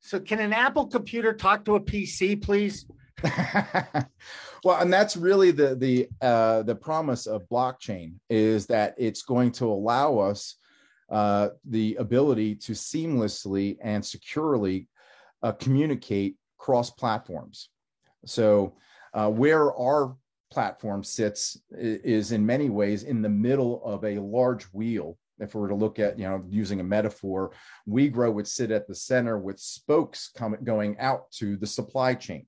So 0.00 0.20
can 0.20 0.40
an 0.40 0.52
Apple 0.52 0.86
computer 0.86 1.32
talk 1.32 1.64
to 1.64 1.76
a 1.76 1.80
PC, 1.80 2.40
please? 2.42 2.86
well, 4.64 4.80
and 4.80 4.92
that's 4.92 5.16
really 5.16 5.50
the 5.50 5.74
the 5.74 6.08
uh, 6.20 6.62
the 6.62 6.74
promise 6.74 7.26
of 7.26 7.48
blockchain 7.48 8.14
is 8.28 8.66
that 8.66 8.94
it's 8.98 9.22
going 9.22 9.52
to 9.52 9.66
allow 9.66 10.18
us 10.18 10.56
uh, 11.10 11.50
the 11.64 11.96
ability 11.96 12.54
to 12.56 12.72
seamlessly 12.72 13.76
and 13.82 14.04
securely 14.04 14.88
uh, 15.42 15.52
communicate 15.52 16.36
cross 16.58 16.90
platforms. 16.90 17.68
So, 18.26 18.76
uh, 19.12 19.30
where 19.30 19.74
our 19.74 20.16
platform 20.50 21.04
sits 21.04 21.58
is 21.70 22.32
in 22.32 22.44
many 22.44 22.70
ways 22.70 23.04
in 23.04 23.22
the 23.22 23.28
middle 23.28 23.84
of 23.84 24.04
a 24.04 24.18
large 24.18 24.64
wheel 24.64 25.18
if 25.40 25.54
we 25.54 25.60
were 25.60 25.68
to 25.68 25.74
look 25.74 25.98
at, 25.98 26.18
you 26.18 26.24
know, 26.24 26.44
using 26.48 26.78
a 26.78 26.84
metaphor, 26.84 27.50
WeGrow 27.88 28.32
would 28.32 28.46
sit 28.46 28.70
at 28.70 28.86
the 28.86 28.94
center 28.94 29.36
with 29.36 29.58
spokes 29.58 30.30
coming 30.36 30.62
going 30.62 30.96
out 31.00 31.30
to 31.32 31.56
the 31.56 31.66
supply 31.66 32.14
chain 32.14 32.46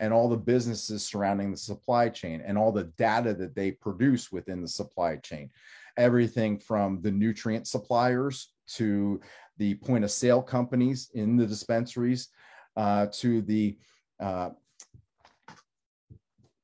and 0.00 0.12
all 0.12 0.28
the 0.28 0.36
businesses 0.36 1.04
surrounding 1.04 1.50
the 1.50 1.56
supply 1.56 2.08
chain 2.08 2.42
and 2.46 2.56
all 2.56 2.72
the 2.72 2.84
data 2.96 3.34
that 3.34 3.54
they 3.54 3.72
produce 3.72 4.30
within 4.30 4.62
the 4.62 4.68
supply 4.68 5.16
chain. 5.16 5.50
Everything 5.96 6.58
from 6.58 7.00
the 7.02 7.10
nutrient 7.10 7.66
suppliers 7.66 8.52
to 8.68 9.20
the 9.58 9.74
point 9.74 10.04
of 10.04 10.10
sale 10.10 10.42
companies 10.42 11.10
in 11.14 11.36
the 11.36 11.46
dispensaries 11.46 12.28
uh, 12.76 13.06
to 13.12 13.42
the 13.42 13.76
uh, 14.20 14.50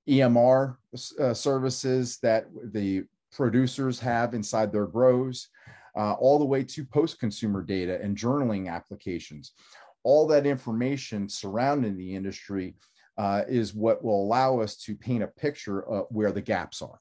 EMR 0.08 0.76
uh, 1.20 1.34
services 1.34 2.18
that 2.18 2.46
the 2.72 3.04
producers 3.32 3.98
have 3.98 4.34
inside 4.34 4.70
their 4.70 4.86
grows, 4.86 5.48
uh, 5.96 6.12
all 6.14 6.38
the 6.38 6.44
way 6.44 6.62
to 6.62 6.84
post 6.84 7.18
consumer 7.18 7.62
data 7.62 8.00
and 8.00 8.16
journaling 8.16 8.72
applications. 8.72 9.52
All 10.04 10.26
that 10.28 10.46
information 10.46 11.28
surrounding 11.28 11.96
the 11.96 12.14
industry 12.14 12.74
uh, 13.16 13.42
is 13.48 13.74
what 13.74 14.05
will 14.05 14.22
allow 14.22 14.61
us 14.61 14.77
to 14.77 14.94
paint 14.94 15.22
a 15.22 15.29
picture 15.29 15.83
of 15.87 16.07
where 16.11 16.33
the 16.33 16.40
gaps 16.40 16.83
are. 16.83 16.98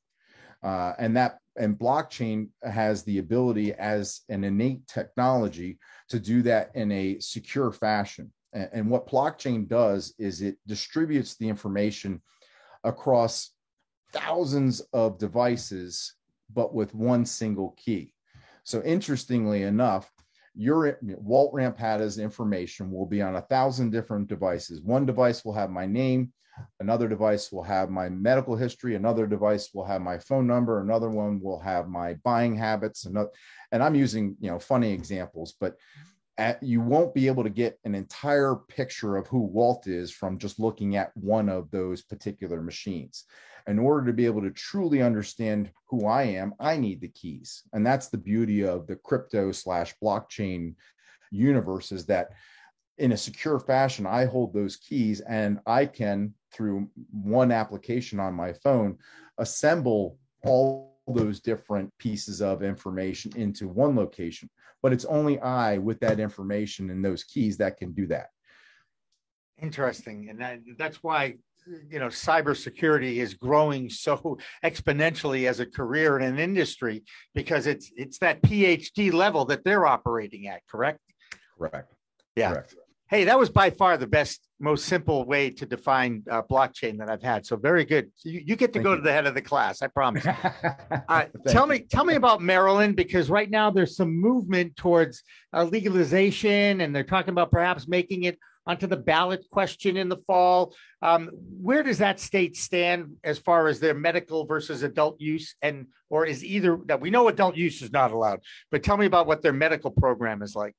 Uh, 0.64 0.94
and 0.98 1.16
that 1.18 1.40
and 1.58 1.78
blockchain 1.78 2.50
has 2.64 3.04
the 3.04 3.20
ability 3.20 3.74
as 3.74 4.22
an 4.30 4.44
innate 4.44 4.88
technology 4.88 5.78
to 6.10 6.20
do 6.20 6.42
that 6.42 6.72
in 6.74 6.92
a 6.92 7.20
secure 7.20 7.72
fashion. 7.72 8.32
And, 8.54 8.70
and 8.74 8.90
what 8.90 9.08
blockchain 9.08 9.68
does 9.68 10.14
is 10.18 10.42
it 10.42 10.58
distributes 10.66 11.36
the 11.36 11.50
information 11.50 12.22
across 12.84 13.52
thousands 14.14 14.82
of 14.94 15.18
devices, 15.18 16.16
but 16.54 16.74
with 16.74 16.96
one 16.96 17.26
single 17.26 17.76
key. 17.78 18.14
So 18.64 18.82
interestingly 18.84 19.64
enough, 19.64 20.10
your 20.56 21.00
Walt 21.02 21.54
Rampata's 21.54 22.20
information 22.20 22.92
will 22.92 23.06
be 23.06 23.22
on 23.22 23.36
a 23.36 23.42
thousand 23.42 23.92
different 23.92 24.28
devices. 24.28 24.82
One 24.82 25.06
device 25.06 25.44
will 25.44 25.54
have 25.54 25.70
my 25.70 25.86
name, 25.86 26.32
another 26.80 27.08
device 27.08 27.52
will 27.52 27.64
have 27.64 27.90
my 27.90 28.10
medical 28.10 28.56
history, 28.56 28.96
another 28.96 29.26
device 29.26 29.70
will 29.74 29.86
have 29.86 30.02
my 30.02 30.18
phone 30.20 30.46
number, 30.46 30.80
another 30.80 31.10
one 31.10 31.40
will 31.42 31.60
have 31.60 31.88
my 31.88 32.14
buying 32.24 32.56
habits, 32.56 33.06
another, 33.06 33.30
and 33.72 33.82
I'm 33.82 33.96
using 33.96 34.36
you 34.40 34.52
know 34.52 34.60
funny 34.60 34.92
examples, 34.92 35.56
but 35.60 35.76
at, 36.38 36.62
you 36.64 36.82
won't 36.82 37.14
be 37.14 37.28
able 37.28 37.44
to 37.44 37.50
get 37.50 37.80
an 37.84 37.94
entire 37.94 38.56
picture 38.56 39.18
of 39.18 39.28
who 39.28 39.40
Walt 39.40 39.88
is 39.88 40.12
from 40.12 40.40
just 40.40 40.60
looking 40.60 40.96
at 40.96 41.16
one 41.16 41.48
of 41.48 41.70
those 41.70 42.02
particular 42.02 42.62
machines. 42.62 43.26
In 43.68 43.80
order 43.80 44.06
to 44.08 44.14
be 44.14 44.26
able 44.26 44.42
to 44.42 44.52
truly 44.52 45.02
understand 45.02 45.72
who 45.88 46.06
I 46.06 46.24
am, 46.24 46.54
I 46.60 46.76
need 46.78 47.02
the 47.02 47.08
keys. 47.08 47.64
And 47.74 47.86
that's 47.86 48.10
the 48.10 48.18
beauty 48.18 48.66
of 48.66 48.88
the 48.88 48.98
crypto 48.98 49.52
slash 49.52 49.94
blockchain 50.04 50.76
universe 51.32 51.92
is 51.92 52.06
that 52.08 52.32
in 52.98 53.14
a 53.14 53.18
secure 53.18 53.60
fashion, 53.60 54.06
I 54.06 54.26
hold 54.26 54.54
those 54.54 54.76
keys 54.76 55.22
and 55.22 55.60
I 55.66 55.86
can, 55.86 56.34
through 56.54 56.90
one 57.12 57.52
application 57.52 58.20
on 58.20 58.34
my 58.34 58.54
phone, 58.54 58.98
assemble 59.38 60.18
all 60.46 61.00
those 61.08 61.40
different 61.40 61.92
pieces 61.98 62.42
of 62.42 62.64
information 62.64 63.32
into 63.36 63.68
one 63.68 63.96
location 63.96 64.50
but 64.84 64.92
it's 64.92 65.06
only 65.06 65.40
I 65.40 65.78
with 65.78 66.00
that 66.02 66.20
information 66.20 66.90
and 66.92 67.04
those 67.04 67.24
keys 67.24 67.58
that 67.58 67.78
can 67.78 67.94
do 67.94 68.06
that. 68.08 68.28
Interesting, 69.62 70.28
and 70.30 70.40
that, 70.42 70.60
that's 70.78 71.02
why 71.02 71.38
you 71.90 72.00
know 72.00 72.08
cybersecurity 72.08 73.18
is 73.18 73.34
growing 73.34 73.90
so 73.90 74.38
exponentially 74.64 75.48
as 75.48 75.60
a 75.60 75.66
career 75.66 76.20
in 76.20 76.26
an 76.26 76.40
industry 76.40 77.04
because 77.34 77.68
it's 77.68 77.92
it's 77.96 78.20
that 78.20 78.42
PhD 78.42 79.12
level 79.14 79.46
that 79.46 79.64
they're 79.64 79.86
operating 79.86 80.48
at. 80.48 80.62
Correct. 80.70 81.00
Correct. 81.58 81.94
Yeah. 82.36 82.52
Correct. 82.52 82.76
Hey, 83.10 83.26
that 83.26 83.38
was 83.38 83.52
by 83.52 83.70
far 83.70 83.96
the 83.98 84.08
best, 84.08 84.42
most 84.60 84.86
simple 84.86 85.24
way 85.26 85.52
to 85.52 85.68
define 85.68 86.24
uh, 86.32 86.42
blockchain 86.42 86.98
that 86.98 87.12
I've 87.12 87.22
had. 87.22 87.46
So 87.46 87.56
very 87.56 87.86
good. 87.86 88.10
So 88.16 88.30
you, 88.30 88.42
you, 88.44 88.56
get 88.56 88.74
to 88.74 88.80
Thank 88.80 88.86
go 88.86 88.92
you. 88.92 88.98
to 88.98 89.02
the 89.04 89.12
head 89.12 89.28
of 89.28 89.36
the 89.36 89.42
class. 89.42 89.84
I 89.84 89.88
promise. 89.88 90.26
uh, 91.08 91.26
tell 91.48 91.68
me, 91.68 91.82
tell 91.82 92.06
me 92.06 92.16
about 92.16 92.42
Maryland 92.42 92.96
because 92.96 93.30
right 93.30 93.52
now 93.52 93.70
there's 93.70 93.96
some 93.96 94.16
movement 94.16 94.76
towards 94.78 95.22
uh, 95.54 95.64
legalization, 95.64 96.82
and 96.82 96.96
they're 96.96 97.04
talking 97.04 97.34
about 97.34 97.52
perhaps 97.52 97.88
making 97.88 98.24
it 98.24 98.40
onto 98.66 98.88
the 98.88 98.98
ballot 98.98 99.44
question 99.52 99.98
in 99.98 100.10
the 100.10 100.18
fall. 100.28 100.74
Um, 101.02 101.30
where 101.62 101.84
does 101.84 101.98
that 101.98 102.20
state 102.20 102.56
stand 102.56 103.18
as 103.24 103.38
far 103.38 103.68
as 103.68 103.80
their 103.80 103.94
medical 103.94 104.46
versus 104.46 104.84
adult 104.84 105.20
use, 105.20 105.56
and 105.62 105.88
or 106.10 106.26
is 106.26 106.44
either 106.44 106.80
that 106.86 107.02
we 107.02 107.10
know 107.10 107.28
adult 107.28 107.56
use 107.56 107.82
is 107.82 107.92
not 107.92 108.12
allowed, 108.12 108.42
but 108.72 108.84
tell 108.84 108.98
me 108.98 109.06
about 109.06 109.28
what 109.28 109.42
their 109.42 109.54
medical 109.54 109.92
program 109.92 110.42
is 110.42 110.56
like 110.56 110.76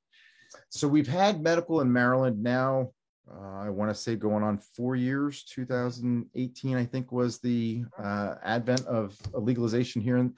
so 0.69 0.87
we've 0.87 1.07
had 1.07 1.41
medical 1.41 1.81
in 1.81 1.91
Maryland 1.91 2.41
now. 2.41 2.91
Uh, 3.29 3.59
I 3.59 3.69
want 3.69 3.89
to 3.89 3.95
say 3.95 4.15
going 4.15 4.43
on 4.43 4.59
four 4.75 4.95
years. 4.95 5.43
2018, 5.45 6.77
I 6.77 6.85
think, 6.85 7.11
was 7.11 7.39
the 7.39 7.83
uh, 7.97 8.35
advent 8.43 8.85
of 8.85 9.17
legalization 9.33 10.01
here. 10.01 10.17
In, 10.17 10.33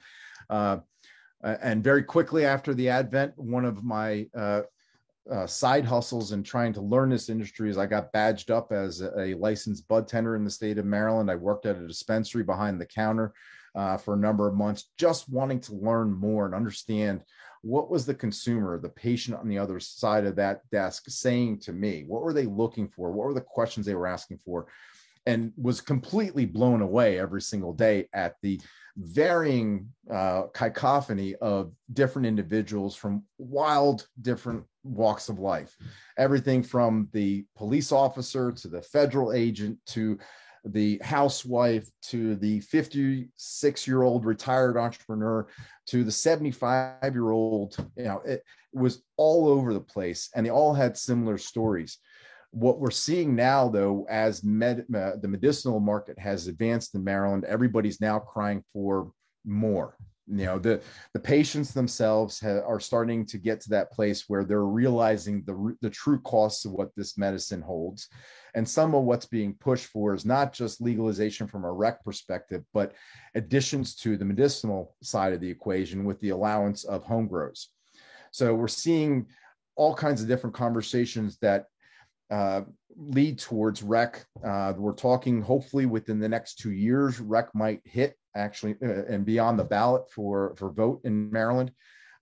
uh, 0.48 0.78
and 1.42 1.84
very 1.84 2.02
quickly 2.02 2.44
after 2.44 2.74
the 2.74 2.88
advent, 2.88 3.34
one 3.36 3.64
of 3.64 3.84
my 3.84 4.26
uh, 4.34 4.62
uh, 5.30 5.46
side 5.46 5.84
hustles 5.84 6.32
and 6.32 6.44
trying 6.44 6.72
to 6.72 6.80
learn 6.80 7.10
this 7.10 7.28
industry 7.28 7.70
is 7.70 7.78
I 7.78 7.86
got 7.86 8.12
badged 8.12 8.50
up 8.50 8.72
as 8.72 9.00
a, 9.00 9.34
licensed 9.34 9.86
bud 9.88 10.08
tender 10.08 10.36
in 10.36 10.44
the 10.44 10.50
state 10.50 10.78
of 10.78 10.86
Maryland. 10.86 11.30
I 11.30 11.34
worked 11.34 11.66
at 11.66 11.76
a 11.76 11.86
dispensary 11.86 12.42
behind 12.42 12.80
the 12.80 12.86
counter 12.86 13.32
uh, 13.74 13.96
for 13.96 14.14
a 14.14 14.18
number 14.18 14.48
of 14.48 14.54
months, 14.54 14.90
just 14.98 15.28
wanting 15.28 15.60
to 15.60 15.74
learn 15.74 16.12
more 16.12 16.46
and 16.46 16.54
understand 16.54 17.22
what 17.62 17.90
was 17.90 18.06
the 18.06 18.14
consumer, 18.14 18.78
the 18.78 18.88
patient 18.88 19.36
on 19.36 19.48
the 19.48 19.58
other 19.58 19.80
side 19.80 20.24
of 20.24 20.36
that 20.36 20.68
desk 20.70 21.04
saying 21.08 21.58
to 21.60 21.72
me? 21.72 22.04
What 22.06 22.22
were 22.22 22.32
they 22.32 22.46
looking 22.46 22.88
for? 22.88 23.10
What 23.10 23.26
were 23.26 23.34
the 23.34 23.40
questions 23.40 23.84
they 23.84 23.94
were 23.94 24.06
asking 24.06 24.38
for? 24.38 24.68
And 25.26 25.52
was 25.56 25.80
completely 25.80 26.46
blown 26.46 26.80
away 26.80 27.18
every 27.18 27.42
single 27.42 27.74
day 27.74 28.08
at 28.14 28.36
the 28.42 28.60
varying 28.96 29.88
uh, 30.10 30.44
cacophony 30.54 31.34
of 31.36 31.72
different 31.92 32.26
individuals 32.26 32.96
from 32.96 33.24
wild, 33.38 34.08
different 34.22 34.64
walks 34.88 35.28
of 35.28 35.38
life. 35.38 35.76
Everything 36.16 36.62
from 36.62 37.08
the 37.12 37.44
police 37.56 37.92
officer 37.92 38.52
to 38.52 38.68
the 38.68 38.82
federal 38.82 39.32
agent 39.32 39.78
to 39.86 40.18
the 40.64 41.00
housewife 41.02 41.88
to 42.02 42.34
the 42.36 42.60
56 42.60 43.86
year 43.86 44.02
old 44.02 44.24
retired 44.24 44.76
entrepreneur 44.76 45.46
to 45.86 46.04
the 46.04 46.12
75 46.12 47.14
year 47.14 47.30
old 47.30 47.76
you 47.96 48.04
know 48.04 48.20
it 48.24 48.42
was 48.72 49.02
all 49.16 49.48
over 49.48 49.72
the 49.72 49.80
place 49.80 50.28
and 50.34 50.44
they 50.44 50.50
all 50.50 50.74
had 50.74 50.96
similar 50.96 51.38
stories 51.38 51.98
what 52.50 52.80
we're 52.80 52.90
seeing 52.90 53.36
now 53.36 53.68
though 53.68 54.06
as 54.10 54.42
med, 54.42 54.84
uh, 54.94 55.12
the 55.20 55.28
medicinal 55.28 55.80
market 55.80 56.18
has 56.18 56.48
advanced 56.48 56.94
in 56.94 57.04
maryland 57.04 57.44
everybody's 57.44 58.00
now 58.00 58.18
crying 58.18 58.62
for 58.72 59.10
more 59.44 59.96
you 60.30 60.44
know 60.44 60.58
the 60.58 60.80
the 61.14 61.20
patients 61.20 61.72
themselves 61.72 62.42
are 62.42 62.80
starting 62.80 63.24
to 63.24 63.38
get 63.38 63.60
to 63.60 63.70
that 63.70 63.90
place 63.90 64.24
where 64.28 64.44
they're 64.44 64.64
realizing 64.64 65.42
the 65.46 65.76
the 65.80 65.90
true 65.90 66.20
costs 66.20 66.64
of 66.64 66.72
what 66.72 66.94
this 66.96 67.16
medicine 67.16 67.62
holds 67.62 68.08
and 68.54 68.68
some 68.68 68.94
of 68.94 69.04
what's 69.04 69.26
being 69.26 69.54
pushed 69.54 69.86
for 69.86 70.14
is 70.14 70.24
not 70.24 70.52
just 70.52 70.80
legalization 70.80 71.46
from 71.46 71.64
a 71.64 71.72
rec 71.72 72.02
perspective 72.04 72.62
but 72.74 72.92
additions 73.34 73.94
to 73.94 74.16
the 74.16 74.24
medicinal 74.24 74.94
side 75.02 75.32
of 75.32 75.40
the 75.40 75.50
equation 75.50 76.04
with 76.04 76.20
the 76.20 76.30
allowance 76.30 76.84
of 76.84 77.02
home 77.04 77.26
grows 77.26 77.70
so 78.30 78.54
we're 78.54 78.68
seeing 78.68 79.26
all 79.76 79.94
kinds 79.94 80.20
of 80.20 80.28
different 80.28 80.54
conversations 80.54 81.38
that 81.38 81.66
uh, 82.30 82.62
lead 82.96 83.38
towards 83.38 83.82
rec. 83.82 84.26
Uh, 84.44 84.74
we're 84.76 84.92
talking 84.92 85.40
hopefully 85.40 85.86
within 85.86 86.18
the 86.18 86.28
next 86.28 86.56
two 86.56 86.72
years, 86.72 87.20
rec 87.20 87.54
might 87.54 87.80
hit 87.84 88.16
actually 88.38 88.76
uh, 88.82 89.04
and 89.08 89.24
be 89.24 89.38
on 89.38 89.56
the 89.56 89.64
ballot 89.64 90.10
for 90.10 90.54
for 90.56 90.70
vote 90.70 91.00
in 91.04 91.30
Maryland. 91.30 91.72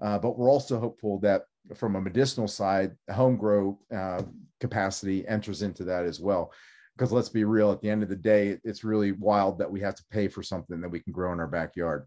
Uh, 0.00 0.18
but 0.18 0.38
we're 0.38 0.50
also 0.50 0.78
hopeful 0.78 1.18
that 1.20 1.44
from 1.74 1.96
a 1.96 2.00
medicinal 2.00 2.48
side, 2.48 2.96
home 3.10 3.36
grow 3.36 3.78
uh, 3.94 4.22
capacity 4.60 5.26
enters 5.26 5.62
into 5.62 5.84
that 5.84 6.04
as 6.04 6.20
well. 6.20 6.52
Because 6.96 7.12
let's 7.12 7.28
be 7.28 7.44
real, 7.44 7.72
at 7.72 7.80
the 7.80 7.90
end 7.90 8.02
of 8.02 8.08
the 8.08 8.16
day, 8.16 8.58
it's 8.64 8.84
really 8.84 9.12
wild 9.12 9.58
that 9.58 9.70
we 9.70 9.80
have 9.80 9.94
to 9.96 10.04
pay 10.10 10.28
for 10.28 10.42
something 10.42 10.80
that 10.80 10.88
we 10.88 11.00
can 11.00 11.12
grow 11.12 11.32
in 11.32 11.40
our 11.40 11.46
backyard. 11.46 12.06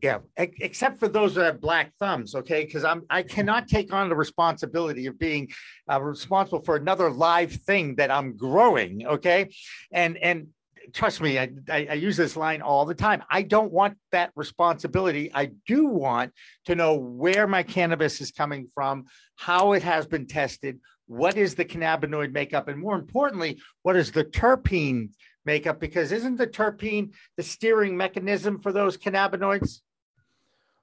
Yeah, 0.00 0.18
except 0.36 1.00
for 1.00 1.08
those 1.08 1.34
that 1.34 1.44
have 1.44 1.60
black 1.60 1.92
thumbs, 1.98 2.36
okay? 2.36 2.64
Because 2.64 2.84
I'm 2.84 3.02
I 3.10 3.22
cannot 3.24 3.66
take 3.66 3.92
on 3.92 4.08
the 4.08 4.14
responsibility 4.14 5.06
of 5.06 5.18
being 5.18 5.48
uh, 5.90 6.00
responsible 6.00 6.62
for 6.62 6.76
another 6.76 7.10
live 7.10 7.52
thing 7.52 7.96
that 7.96 8.08
I'm 8.08 8.36
growing, 8.36 9.04
okay? 9.08 9.50
And 9.90 10.16
and 10.18 10.48
trust 10.92 11.20
me, 11.20 11.38
I, 11.38 11.50
I, 11.68 11.88
I, 11.90 11.94
use 11.94 12.16
this 12.16 12.36
line 12.36 12.62
all 12.62 12.84
the 12.84 12.94
time. 12.94 13.22
I 13.30 13.42
don't 13.42 13.72
want 13.72 13.96
that 14.12 14.30
responsibility. 14.34 15.30
I 15.32 15.50
do 15.66 15.86
want 15.86 16.32
to 16.66 16.74
know 16.74 16.94
where 16.94 17.46
my 17.46 17.62
cannabis 17.62 18.20
is 18.20 18.30
coming 18.30 18.68
from, 18.74 19.06
how 19.36 19.72
it 19.72 19.82
has 19.82 20.06
been 20.06 20.26
tested, 20.26 20.80
what 21.06 21.36
is 21.36 21.54
the 21.54 21.64
cannabinoid 21.64 22.32
makeup, 22.32 22.68
and 22.68 22.78
more 22.78 22.94
importantly, 22.94 23.60
what 23.82 23.96
is 23.96 24.12
the 24.12 24.24
terpene 24.24 25.10
makeup? 25.44 25.80
Because 25.80 26.12
isn't 26.12 26.36
the 26.36 26.46
terpene 26.46 27.12
the 27.36 27.42
steering 27.42 27.96
mechanism 27.96 28.60
for 28.60 28.72
those 28.72 28.96
cannabinoids? 28.96 29.80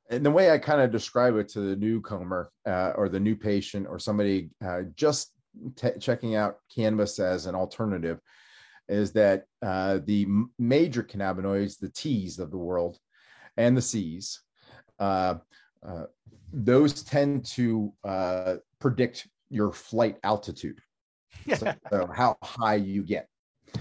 And 0.10 0.26
the 0.26 0.32
way 0.32 0.52
I 0.52 0.58
kind 0.58 0.82
of 0.82 0.92
describe 0.92 1.36
it 1.36 1.50
to 1.50 1.62
the 1.62 1.76
newcomer 1.76 2.52
uh, 2.68 2.94
or 2.96 3.10
the 3.10 3.20
new 3.20 3.36
patient 3.36 3.88
or 3.88 3.98
somebody 4.00 4.50
uh, 4.64 4.82
just 4.96 5.32
t- 5.76 5.90
checking 6.00 6.36
out 6.36 6.58
cannabis 6.74 7.20
as 7.20 7.46
an 7.46 7.56
alternative 7.56 8.20
is 8.88 9.12
that 9.14 9.46
uh, 9.62 10.00
the 10.06 10.28
major 10.60 11.04
cannabinoids, 11.04 11.80
the 11.80 11.90
T's 11.90 12.40
of 12.40 12.52
the 12.52 12.58
world, 12.58 12.98
and 13.58 13.76
the 13.76 13.82
C's, 13.82 14.42
uh, 15.00 15.36
uh, 15.88 16.04
those 16.54 17.04
tend 17.04 17.46
to 17.46 17.94
uh, 18.04 18.56
predict 18.80 19.28
your 19.50 19.72
flight 19.72 20.18
altitude. 20.24 20.80
So, 21.56 21.74
so, 21.90 22.10
how 22.14 22.38
high 22.42 22.76
you 22.76 23.04
get. 23.04 23.28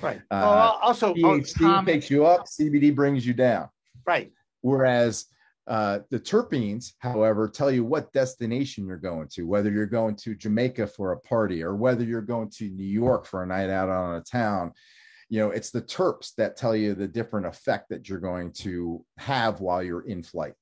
Right. 0.03 0.19
Uh, 0.31 0.40
well, 0.43 0.79
also, 0.83 1.14
THC 1.14 1.83
oh, 1.83 1.85
takes 1.85 2.11
you 2.11 2.27
up, 2.27 2.47
CBD 2.47 2.95
brings 2.95 3.27
you 3.27 3.33
down. 3.33 3.69
Right. 4.07 4.33
Whereas 4.61 5.27
uh, 5.66 6.00
the 6.11 6.20
terpenes, 6.20 6.92
however, 6.98 7.48
tell 7.48 7.70
you 7.70 7.85
what 7.85 8.12
destination 8.12 8.87
you're 8.87 8.96
going 8.96 9.29
to, 9.29 9.46
whether 9.46 9.70
you're 9.70 9.87
going 9.87 10.14
to 10.16 10.35
Jamaica 10.35 10.87
for 10.87 11.12
a 11.12 11.20
party 11.20 11.62
or 11.62 11.74
whether 11.74 12.05
you're 12.05 12.20
going 12.20 12.50
to 12.50 12.68
New 12.68 12.85
York 12.85 13.27
for 13.27 13.42
a 13.42 13.46
night 13.46 13.70
out 13.70 13.88
on 13.88 14.16
a 14.16 14.20
town. 14.20 14.72
You 15.31 15.40
know, 15.40 15.50
it's 15.50 15.70
the 15.70 15.81
terps 15.81 16.35
that 16.37 16.59
tell 16.59 16.77
you 16.77 16.94
the 16.94 17.09
different 17.09 17.46
effect 17.46 17.88
that 17.88 18.09
you're 18.09 18.18
going 18.18 18.53
to 18.59 19.05
have 19.16 19.61
while 19.61 19.83
you're 19.83 20.07
in 20.07 20.22
flight. 20.22 20.53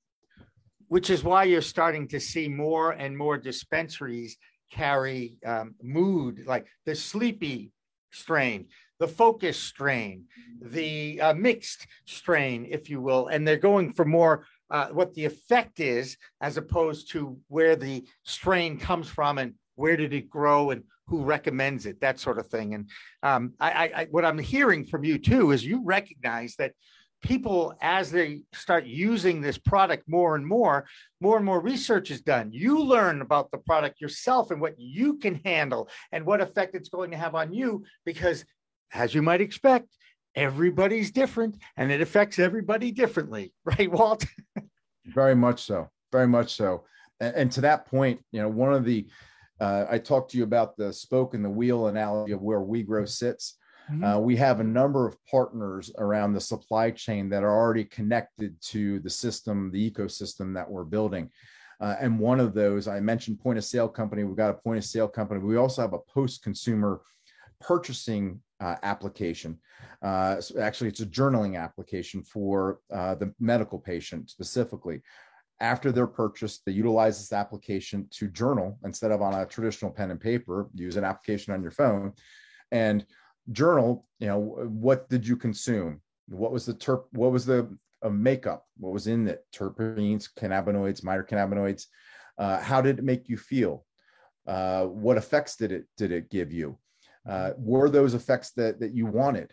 Which 0.87 1.11
is 1.11 1.25
why 1.25 1.45
you're 1.45 1.63
starting 1.63 2.07
to 2.09 2.21
see 2.21 2.49
more 2.49 2.93
and 2.93 3.19
more 3.19 3.39
dispensaries 3.39 4.37
carry 4.71 5.39
um, 5.45 5.75
mood, 5.83 6.45
like 6.47 6.67
the 6.87 6.95
sleepy 6.95 7.73
strain, 8.13 8.69
the 9.01 9.09
focus 9.09 9.59
strain, 9.59 10.27
the 10.61 11.21
uh, 11.21 11.35
mixed 11.35 11.87
strain, 12.07 12.67
if 12.71 12.89
you 12.89 13.01
will, 13.01 13.27
and 13.27 13.47
they're 13.47 13.57
going 13.57 13.93
for 13.93 14.05
more 14.05 14.47
uh, 14.73 14.89
what 14.89 15.15
the 15.15 15.25
effect 15.25 15.79
is 15.79 16.17
as 16.41 16.57
opposed 16.57 17.11
to 17.13 17.39
where 17.49 17.77
the 17.77 18.05
strain 18.25 18.79
comes 18.79 19.09
from 19.09 19.39
and 19.39 19.55
where 19.77 19.97
did 19.97 20.13
it 20.13 20.29
grow 20.29 20.71
and 20.71 20.83
who 21.07 21.23
recommends 21.23 21.85
it, 21.85 22.01
that 22.01 22.19
sort 22.19 22.39
of 22.39 22.47
thing. 22.47 22.75
And 22.75 22.91
um, 23.23 23.53
I, 23.61 23.93
I, 23.95 24.07
what 24.11 24.25
I'm 24.25 24.39
hearing 24.39 24.85
from 24.85 25.05
you 25.05 25.19
too 25.19 25.51
is 25.51 25.65
you 25.65 25.83
recognize 25.85 26.57
that 26.57 26.73
people, 27.23 27.75
as 27.83 28.11
they 28.11 28.41
start 28.55 28.87
using 28.87 29.41
this 29.41 29.59
product 29.59 30.09
more 30.09 30.37
and 30.37 30.47
more, 30.47 30.87
more 31.21 31.37
and 31.37 31.45
more 31.45 31.61
research 31.61 32.11
is 32.11 32.23
done. 32.23 32.51
You 32.51 32.83
learn 32.83 33.21
about 33.21 33.51
the 33.51 33.59
product 33.59 34.01
yourself 34.01 34.51
and 34.51 34.61
what 34.61 34.75
you 34.79 35.19
can 35.19 35.41
handle 35.45 35.89
and 36.13 36.25
what 36.25 36.41
effect 36.41 36.75
it's 36.75 36.89
going 36.89 37.11
to 37.11 37.17
have 37.19 37.35
on 37.35 37.53
you 37.53 37.85
because, 38.07 38.45
as 38.93 39.15
you 39.15 39.23
might 39.23 39.41
expect, 39.43 39.89
everybody's 40.35 41.11
different 41.11 41.57
and 41.77 41.91
it 41.91 42.01
affects 42.01 42.39
everybody 42.39 42.91
differently, 42.91 43.53
right, 43.65 43.91
Walt? 43.91 44.25
very 45.07 45.35
much 45.35 45.63
so. 45.63 45.89
Very 46.11 46.29
much 46.29 46.55
so. 46.55 46.85
And, 47.21 47.35
and, 47.35 47.53
to 47.53 47.61
that 47.63 47.87
point, 47.87 48.21
you 48.33 48.41
know, 48.41 48.49
one 48.49 48.75
of 48.75 48.85
the, 48.85 49.07
uh, 49.61 49.87
I 49.91 49.99
talked 49.99 50.31
to 50.33 50.39
you 50.39 50.45
about 50.45 50.77
the 50.77 50.93
spoke 50.93 51.35
and 51.35 51.45
the 51.45 51.51
wheel 51.51 51.87
analogy 51.87 52.33
of 52.33 52.43
where 52.43 52.61
WeGrow 52.61 53.09
sits. 53.09 53.57
Mm-hmm. 53.91 54.05
Uh, 54.05 54.19
we 54.19 54.37
have 54.37 54.61
a 54.61 54.65
number 54.65 55.07
of 55.07 55.17
partners 55.25 55.91
around 55.99 56.33
the 56.33 56.41
supply 56.41 56.91
chain 56.91 57.29
that 57.31 57.43
are 57.43 57.57
already 57.57 57.85
connected 57.85 58.55
to 58.61 59.01
the 59.01 59.11
system, 59.11 59.71
the 59.71 59.91
ecosystem 59.91 60.55
that 60.55 60.71
we're 60.71 60.85
building. 60.85 61.31
Uh, 61.81 61.97
and 62.01 62.19
one 62.19 62.39
of 62.39 62.55
those, 62.55 62.87
I 62.87 63.01
mentioned 63.01 63.41
point 63.41 63.59
of 63.59 63.65
sale 63.65 63.89
company. 63.89 64.23
We've 64.23 64.37
got 64.37 64.51
a 64.51 64.55
point 64.55 64.79
of 64.79 64.85
sale 64.85 65.09
company. 65.09 65.41
We 65.41 65.57
also 65.57 65.83
have 65.83 65.95
a 65.95 65.99
post 65.99 66.43
consumer 66.43 67.01
purchasing 67.63 68.41
uh, 68.61 68.77
application. 68.83 69.59
Uh, 70.03 70.37
actually, 70.61 70.89
it's 70.89 71.01
a 71.01 71.07
journaling 71.07 71.59
application 71.59 72.23
for 72.23 72.81
uh, 72.93 73.15
the 73.15 73.33
medical 73.41 73.79
patient 73.79 74.31
specifically. 74.31 75.01
After 75.61 75.93
they're 75.93 76.07
purchased, 76.07 76.65
they 76.65 76.73
utilize 76.73 77.19
this 77.19 77.33
application 77.33 78.09
to 78.11 78.29
journal 78.29 78.79
instead 78.85 79.13
of 79.13 79.23
on 79.23 79.35
a 79.35 79.47
traditional 79.47 79.93
pen 79.93 80.11
and 80.11 80.21
paper. 80.21 80.69
Use 80.75 80.97
an 80.97 81.05
application 81.05 81.55
on 81.55 81.63
your 81.63 81.71
phone 81.71 82.13
and 82.73 83.07
journal. 83.53 84.07
You 84.19 84.27
know, 84.27 84.41
what 84.41 85.09
did 85.09 85.27
you 85.27 85.37
consume? 85.37 86.01
What 86.29 86.53
was 86.53 86.67
the 86.67 86.75
terp? 86.75 87.05
What 87.13 87.33
was 87.33 87.47
the 87.47 87.77
uh, 88.03 88.09
makeup? 88.09 88.67
What 88.79 88.93
was 88.93 89.07
in 89.07 89.29
it? 89.29 89.45
Terpenes, 89.55 90.29
cannabinoids, 90.37 91.05
minor 91.05 91.25
cannabinoids. 91.25 91.87
Uh, 92.39 92.61
how 92.61 92.81
did 92.81 92.99
it 92.99 93.05
make 93.05 93.29
you 93.29 93.37
feel? 93.37 93.85
Uh, 94.47 94.87
what 94.87 95.17
effects 95.17 95.57
did 95.57 95.71
it 95.71 95.85
did 95.97 96.11
it 96.11 96.29
give 96.29 96.51
you? 96.53 96.77
Uh, 97.29 97.51
were 97.57 97.89
those 97.89 98.15
effects 98.15 98.53
that 98.53 98.81
that 98.81 98.95
you 98.95 99.07
wanted. 99.07 99.53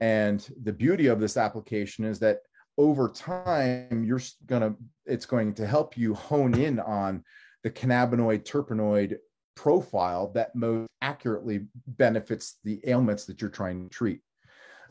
And 0.00 0.46
the 0.62 0.72
beauty 0.72 1.06
of 1.06 1.20
this 1.20 1.36
application 1.36 2.04
is 2.04 2.18
that 2.20 2.40
over 2.78 3.08
time 3.08 4.04
you're 4.04 4.20
gonna 4.46 4.74
it's 5.06 5.26
going 5.26 5.54
to 5.54 5.66
help 5.66 5.96
you 5.96 6.14
hone 6.14 6.58
in 6.58 6.78
on 6.80 7.24
the 7.62 7.70
cannabinoid 7.70 8.44
terpenoid 8.44 9.16
profile 9.54 10.30
that 10.34 10.54
most 10.54 10.88
accurately 11.00 11.66
benefits 11.86 12.58
the 12.64 12.80
ailments 12.86 13.24
that 13.24 13.40
you're 13.40 13.50
trying 13.50 13.84
to 13.84 13.88
treat. 13.88 14.20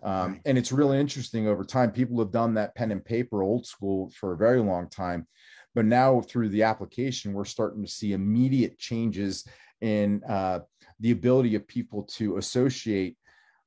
Um, 0.01 0.39
and 0.45 0.57
it's 0.57 0.71
really 0.71 0.99
interesting 0.99 1.47
over 1.47 1.63
time. 1.63 1.91
People 1.91 2.19
have 2.19 2.31
done 2.31 2.55
that 2.55 2.75
pen 2.75 2.91
and 2.91 3.03
paper 3.03 3.43
old 3.43 3.65
school 3.65 4.11
for 4.19 4.33
a 4.33 4.37
very 4.37 4.59
long 4.59 4.89
time 4.89 5.27
but 5.75 5.85
now 5.85 6.21
through 6.21 6.49
the 6.49 6.63
application 6.63 7.33
we're 7.33 7.45
starting 7.45 7.83
to 7.83 7.91
see 7.91 8.13
immediate 8.13 8.79
changes 8.79 9.45
in 9.81 10.23
uh, 10.27 10.59
the 10.99 11.11
ability 11.11 11.55
of 11.55 11.67
people 11.67 12.03
to 12.03 12.37
associate 12.37 13.17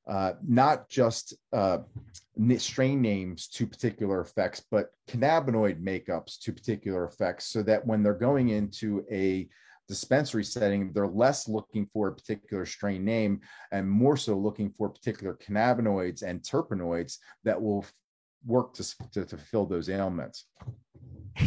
uh, 0.09 0.33
not 0.43 0.89
just 0.89 1.35
uh, 1.53 1.77
strain 2.57 2.99
names 2.99 3.47
to 3.47 3.67
particular 3.67 4.21
effects, 4.21 4.63
but 4.71 4.87
cannabinoid 5.07 5.79
makeups 5.83 6.39
to 6.39 6.51
particular 6.51 7.05
effects, 7.05 7.45
so 7.45 7.61
that 7.61 7.85
when 7.85 8.01
they're 8.01 8.13
going 8.13 8.49
into 8.49 9.05
a 9.11 9.47
dispensary 9.87 10.43
setting, 10.43 10.91
they're 10.93 11.07
less 11.07 11.47
looking 11.47 11.87
for 11.93 12.07
a 12.07 12.15
particular 12.15 12.65
strain 12.65 13.05
name 13.05 13.41
and 13.71 13.89
more 13.89 14.17
so 14.17 14.35
looking 14.35 14.73
for 14.77 14.89
particular 14.89 15.35
cannabinoids 15.35 16.23
and 16.23 16.41
terpenoids 16.41 17.17
that 17.43 17.59
will 17.61 17.85
work 18.45 18.73
to, 18.73 18.83
to, 19.11 19.25
to 19.25 19.37
fill 19.37 19.65
those 19.65 19.89
ailments. 19.89 20.45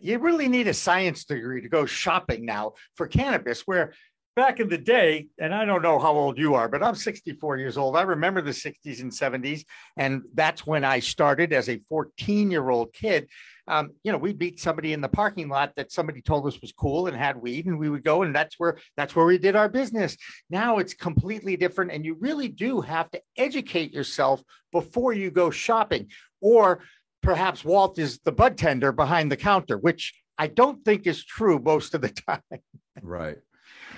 You 0.00 0.18
really 0.18 0.48
need 0.48 0.68
a 0.68 0.72
science 0.72 1.24
degree 1.24 1.60
to 1.60 1.68
go 1.68 1.84
shopping 1.84 2.46
now 2.46 2.74
for 2.94 3.06
cannabis, 3.06 3.62
where 3.66 3.92
back 4.38 4.60
in 4.60 4.68
the 4.68 4.78
day, 4.78 5.26
and 5.40 5.52
I 5.52 5.64
don't 5.64 5.82
know 5.82 5.98
how 5.98 6.12
old 6.12 6.38
you 6.38 6.54
are, 6.54 6.68
but 6.68 6.80
I'm 6.80 6.94
64 6.94 7.56
years 7.56 7.76
old. 7.76 7.96
I 7.96 8.02
remember 8.02 8.40
the 8.40 8.52
60s 8.52 9.00
and 9.00 9.10
70s, 9.10 9.64
and 9.96 10.22
that's 10.32 10.64
when 10.64 10.84
I 10.84 11.00
started 11.00 11.52
as 11.52 11.68
a 11.68 11.80
14 11.88 12.48
year 12.48 12.70
old 12.70 12.92
kid. 12.92 13.26
Um, 13.66 13.90
you 14.04 14.12
know, 14.12 14.18
we'd 14.18 14.38
meet 14.38 14.60
somebody 14.60 14.92
in 14.92 15.00
the 15.00 15.08
parking 15.08 15.48
lot 15.48 15.72
that 15.74 15.90
somebody 15.90 16.22
told 16.22 16.46
us 16.46 16.60
was 16.60 16.70
cool 16.70 17.08
and 17.08 17.16
had 17.16 17.36
weed, 17.42 17.66
and 17.66 17.80
we 17.80 17.90
would 17.90 18.04
go, 18.04 18.22
and 18.22 18.32
that's 18.32 18.54
where 18.58 18.78
that's 18.96 19.16
where 19.16 19.26
we 19.26 19.38
did 19.38 19.56
our 19.56 19.68
business. 19.68 20.16
Now 20.48 20.78
it's 20.78 20.94
completely 20.94 21.56
different, 21.56 21.90
and 21.90 22.04
you 22.04 22.14
really 22.20 22.46
do 22.46 22.80
have 22.80 23.10
to 23.10 23.20
educate 23.36 23.92
yourself 23.92 24.40
before 24.70 25.12
you 25.12 25.32
go 25.32 25.50
shopping, 25.50 26.10
or 26.40 26.84
perhaps 27.24 27.64
Walt 27.64 27.98
is 27.98 28.20
the 28.24 28.30
bud 28.30 28.56
tender 28.56 28.92
behind 28.92 29.32
the 29.32 29.36
counter, 29.36 29.78
which 29.78 30.14
I 30.38 30.46
don't 30.46 30.84
think 30.84 31.08
is 31.08 31.24
true 31.24 31.58
most 31.58 31.92
of 31.94 32.02
the 32.02 32.08
time. 32.28 32.60
Right. 33.02 33.38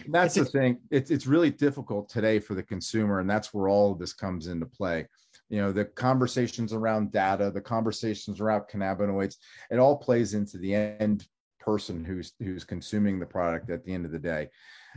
That's 0.09 0.35
the 0.35 0.45
thing. 0.45 0.79
It's 0.91 1.11
it's 1.11 1.27
really 1.27 1.51
difficult 1.51 2.09
today 2.09 2.39
for 2.39 2.55
the 2.55 2.63
consumer, 2.63 3.21
and 3.21 3.29
that's 3.29 3.53
where 3.53 3.69
all 3.69 3.93
of 3.93 3.99
this 3.99 4.13
comes 4.13 4.47
into 4.47 4.67
play. 4.67 5.07
You 5.49 5.61
know, 5.61 5.73
the 5.73 5.85
conversations 5.85 6.73
around 6.73 7.13
data, 7.13 7.51
the 7.51 7.61
conversations 7.61 8.41
around 8.41 8.63
cannabinoids, 8.73 9.37
it 9.71 9.79
all 9.79 9.97
plays 9.97 10.35
into 10.35 10.59
the 10.59 10.75
end 10.75 11.27
person 11.59 12.05
who's 12.05 12.33
who's 12.39 12.65
consuming 12.65 13.19
the 13.19 13.27
product 13.27 13.71
at 13.71 13.85
the 13.85 13.93
end 13.93 14.07
of 14.07 14.13
the 14.13 14.19
day 14.19 14.49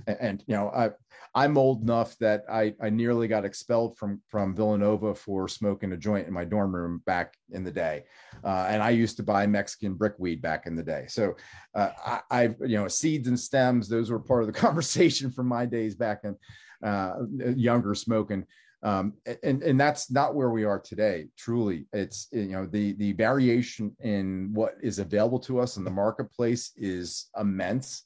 and, 0.07 0.43
you 0.47 0.55
know 0.55 0.69
i 0.69 0.89
i'm 1.35 1.57
old 1.57 1.81
enough 1.81 2.17
that 2.17 2.43
i 2.49 2.73
i 2.81 2.89
nearly 2.89 3.27
got 3.27 3.45
expelled 3.45 3.97
from 3.97 4.21
from 4.27 4.55
villanova 4.55 5.13
for 5.13 5.47
smoking 5.47 5.93
a 5.93 5.97
joint 5.97 6.27
in 6.27 6.33
my 6.33 6.43
dorm 6.43 6.73
room 6.75 7.01
back 7.05 7.35
in 7.51 7.63
the 7.63 7.71
day. 7.71 8.03
Uh, 8.43 8.65
and 8.69 8.81
i 8.81 8.89
used 8.89 9.17
to 9.17 9.23
buy 9.23 9.45
mexican 9.45 9.93
brickweed 9.93 10.41
back 10.41 10.65
in 10.65 10.75
the 10.75 10.83
day. 10.83 11.05
So 11.07 11.35
uh, 11.75 11.91
I, 12.05 12.21
I 12.31 12.43
you 12.61 12.77
know 12.77 12.87
seeds 12.87 13.27
and 13.27 13.39
stems 13.39 13.87
those 13.87 14.11
were 14.11 14.19
part 14.19 14.43
of 14.43 14.47
the 14.47 14.59
conversation 14.67 15.31
from 15.31 15.47
my 15.47 15.65
days 15.65 15.95
back 15.95 16.21
in 16.23 16.35
uh, 16.83 17.13
younger 17.55 17.95
smoking. 17.95 18.45
Um, 18.83 19.13
and 19.43 19.63
and 19.63 19.79
that's 19.79 20.11
not 20.11 20.35
where 20.35 20.49
we 20.49 20.65
are 20.65 20.79
today 20.79 21.27
truly. 21.37 21.85
It's 21.93 22.27
you 22.33 22.49
know 22.49 22.65
the 22.65 22.93
the 22.93 23.13
variation 23.13 23.95
in 24.01 24.49
what 24.53 24.73
is 24.83 24.99
available 24.99 25.39
to 25.39 25.59
us 25.61 25.77
in 25.77 25.85
the 25.85 25.89
marketplace 25.89 26.73
is 26.75 27.29
immense 27.39 28.03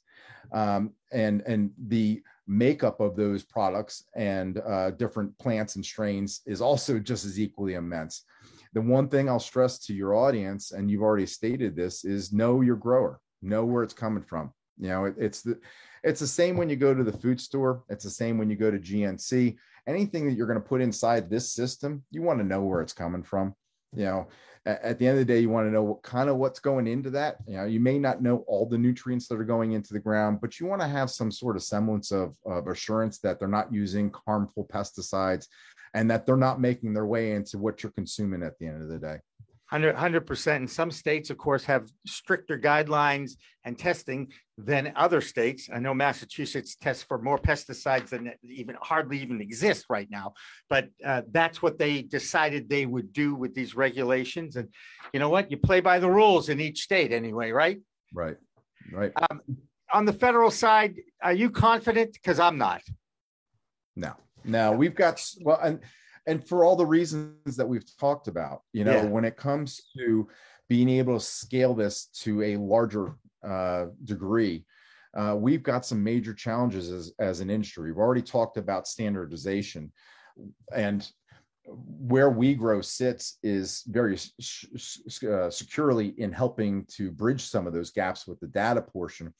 um, 0.52 0.92
and 1.12 1.42
and 1.46 1.70
the 1.88 2.22
makeup 2.46 3.00
of 3.00 3.14
those 3.14 3.44
products 3.44 4.04
and 4.16 4.60
uh, 4.66 4.90
different 4.92 5.36
plants 5.38 5.76
and 5.76 5.84
strains 5.84 6.40
is 6.46 6.62
also 6.62 6.98
just 6.98 7.26
as 7.26 7.38
equally 7.38 7.74
immense. 7.74 8.24
The 8.74 8.80
one 8.80 9.08
thing 9.08 9.28
i'll 9.28 9.40
stress 9.40 9.78
to 9.80 9.94
your 9.94 10.14
audience 10.14 10.72
and 10.72 10.90
you've 10.90 11.02
already 11.02 11.26
stated 11.26 11.74
this 11.74 12.04
is 12.04 12.32
know 12.32 12.60
your 12.60 12.76
grower 12.76 13.20
know 13.42 13.64
where 13.64 13.82
it's 13.82 13.94
coming 13.94 14.22
from. 14.22 14.52
You 14.78 14.88
know 14.88 15.04
it, 15.06 15.14
it's 15.18 15.42
the 15.42 15.58
it's 16.04 16.20
the 16.20 16.26
same 16.26 16.56
when 16.56 16.70
you 16.70 16.76
go 16.76 16.94
to 16.94 17.04
the 17.04 17.18
food 17.18 17.40
store 17.40 17.82
it's 17.88 18.04
the 18.04 18.10
same 18.10 18.38
when 18.38 18.48
you 18.48 18.56
go 18.56 18.70
to 18.70 18.78
gnc 18.78 19.56
anything 19.88 20.26
that 20.26 20.34
you're 20.34 20.46
going 20.46 20.60
to 20.60 20.68
put 20.68 20.82
inside 20.82 21.28
this 21.28 21.52
system, 21.52 22.04
you 22.10 22.22
want 22.22 22.38
to 22.38 22.44
know 22.44 22.62
where 22.62 22.82
it's 22.82 22.92
coming 22.92 23.22
from. 23.22 23.54
You 23.94 24.04
know, 24.04 24.28
at, 24.66 24.98
the 24.98 25.06
end 25.06 25.18
of 25.18 25.26
the 25.26 25.32
day, 25.32 25.40
you 25.40 25.48
want 25.48 25.66
to 25.66 25.70
know 25.70 25.82
what 25.82 26.02
kind 26.02 26.28
of 26.28 26.36
what's 26.36 26.60
going 26.60 26.86
into 26.86 27.10
that. 27.10 27.36
You 27.46 27.56
know, 27.56 27.64
you 27.64 27.80
may 27.80 27.98
not 27.98 28.22
know 28.22 28.44
all 28.46 28.66
the 28.66 28.78
nutrients 28.78 29.28
that 29.28 29.40
are 29.40 29.44
going 29.44 29.72
into 29.72 29.92
the 29.92 30.00
ground, 30.00 30.40
but 30.40 30.58
you 30.58 30.66
want 30.66 30.80
to 30.82 30.88
have 30.88 31.10
some 31.10 31.30
sort 31.30 31.56
of 31.56 31.62
semblance 31.62 32.10
of, 32.10 32.36
of 32.44 32.66
assurance 32.66 33.18
that 33.18 33.38
they're 33.38 33.48
not 33.48 33.72
using 33.72 34.12
harmful 34.26 34.66
pesticides 34.72 35.46
and 35.94 36.10
that 36.10 36.26
they're 36.26 36.36
not 36.36 36.60
making 36.60 36.92
their 36.92 37.06
way 37.06 37.32
into 37.32 37.58
what 37.58 37.82
you're 37.82 37.92
consuming 37.92 38.42
at 38.42 38.58
the 38.58 38.66
end 38.66 38.82
of 38.82 38.88
the 38.88 38.98
day. 38.98 39.18
100 39.70 40.26
percent. 40.26 40.60
And 40.60 40.70
some 40.70 40.90
states, 40.90 41.30
of 41.30 41.38
course, 41.38 41.64
have 41.64 41.88
stricter 42.06 42.58
guidelines 42.58 43.32
and 43.64 43.78
testing 43.78 44.32
than 44.56 44.92
other 44.96 45.20
states. 45.20 45.68
I 45.72 45.78
know 45.78 45.94
Massachusetts 45.94 46.76
tests 46.76 47.02
for 47.02 47.20
more 47.20 47.38
pesticides 47.38 48.08
than 48.08 48.32
even 48.42 48.76
hardly 48.80 49.20
even 49.20 49.40
exist 49.40 49.86
right 49.90 50.08
now, 50.10 50.34
but 50.70 50.88
uh, 51.04 51.22
that's 51.30 51.62
what 51.62 51.78
they 51.78 52.02
decided 52.02 52.68
they 52.68 52.86
would 52.86 53.12
do 53.12 53.34
with 53.34 53.54
these 53.54 53.74
regulations. 53.76 54.56
And 54.56 54.68
you 55.12 55.20
know 55.20 55.28
what? 55.28 55.50
You 55.50 55.58
play 55.58 55.80
by 55.80 55.98
the 55.98 56.10
rules 56.10 56.48
in 56.48 56.60
each 56.60 56.82
state 56.82 57.12
anyway, 57.12 57.50
right? 57.50 57.78
Right. 58.14 58.36
Right. 58.92 59.12
Um, 59.30 59.42
on 59.92 60.04
the 60.04 60.12
federal 60.12 60.50
side, 60.50 60.96
are 61.22 61.32
you 61.32 61.50
confident? 61.50 62.14
Because 62.14 62.38
I'm 62.38 62.58
not. 62.58 62.82
No, 63.96 64.14
no, 64.44 64.72
we've 64.72 64.94
got 64.94 65.22
well, 65.40 65.58
and 65.62 65.80
and 66.28 66.46
for 66.46 66.64
all 66.64 66.76
the 66.76 66.86
reasons 66.86 67.56
that 67.56 67.66
we've 67.66 67.96
talked 67.96 68.28
about, 68.28 68.60
you 68.74 68.84
know, 68.84 68.92
yeah. 68.92 69.04
when 69.04 69.24
it 69.24 69.36
comes 69.36 69.80
to 69.96 70.28
being 70.68 70.90
able 70.90 71.18
to 71.18 71.24
scale 71.24 71.74
this 71.74 72.10
to 72.20 72.42
a 72.42 72.56
larger 72.58 73.16
uh, 73.42 73.86
degree, 74.04 74.66
uh, 75.16 75.34
we've 75.34 75.62
got 75.62 75.86
some 75.86 76.04
major 76.04 76.34
challenges 76.34 76.90
as, 76.90 77.12
as 77.18 77.40
an 77.40 77.48
industry. 77.48 77.90
We've 77.90 77.98
already 77.98 78.22
talked 78.22 78.58
about 78.58 78.86
standardization, 78.86 79.90
and 80.76 81.10
where 81.64 82.30
WeGrow 82.30 82.84
sits 82.84 83.38
is 83.42 83.82
very 83.86 84.16
uh, 84.16 85.50
securely 85.50 86.08
in 86.18 86.30
helping 86.30 86.84
to 86.96 87.10
bridge 87.10 87.42
some 87.42 87.66
of 87.66 87.72
those 87.72 87.90
gaps 87.90 88.26
with 88.26 88.38
the 88.40 88.48
data 88.48 88.82
portion. 88.82 89.32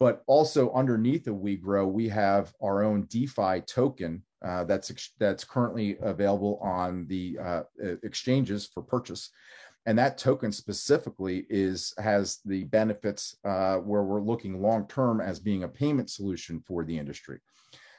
But 0.00 0.22
also 0.26 0.72
underneath 0.72 1.28
of 1.28 1.36
WeGrow, 1.36 1.90
we 1.90 2.08
have 2.08 2.52
our 2.60 2.82
own 2.82 3.04
DeFi 3.04 3.62
token 3.62 4.24
uh, 4.44 4.64
that's 4.64 5.12
that's 5.18 5.44
currently 5.44 5.96
available 6.00 6.58
on 6.62 7.06
the 7.08 7.38
uh, 7.42 7.62
exchanges 8.02 8.66
for 8.66 8.82
purchase. 8.82 9.30
And 9.86 9.98
that 9.98 10.18
token 10.18 10.52
specifically 10.52 11.46
is 11.48 11.94
has 11.98 12.40
the 12.44 12.64
benefits 12.64 13.36
uh, 13.44 13.76
where 13.76 14.02
we're 14.02 14.20
looking 14.20 14.60
long 14.60 14.86
term 14.86 15.20
as 15.20 15.40
being 15.40 15.64
a 15.64 15.68
payment 15.68 16.10
solution 16.10 16.60
for 16.60 16.84
the 16.84 16.96
industry. 16.96 17.40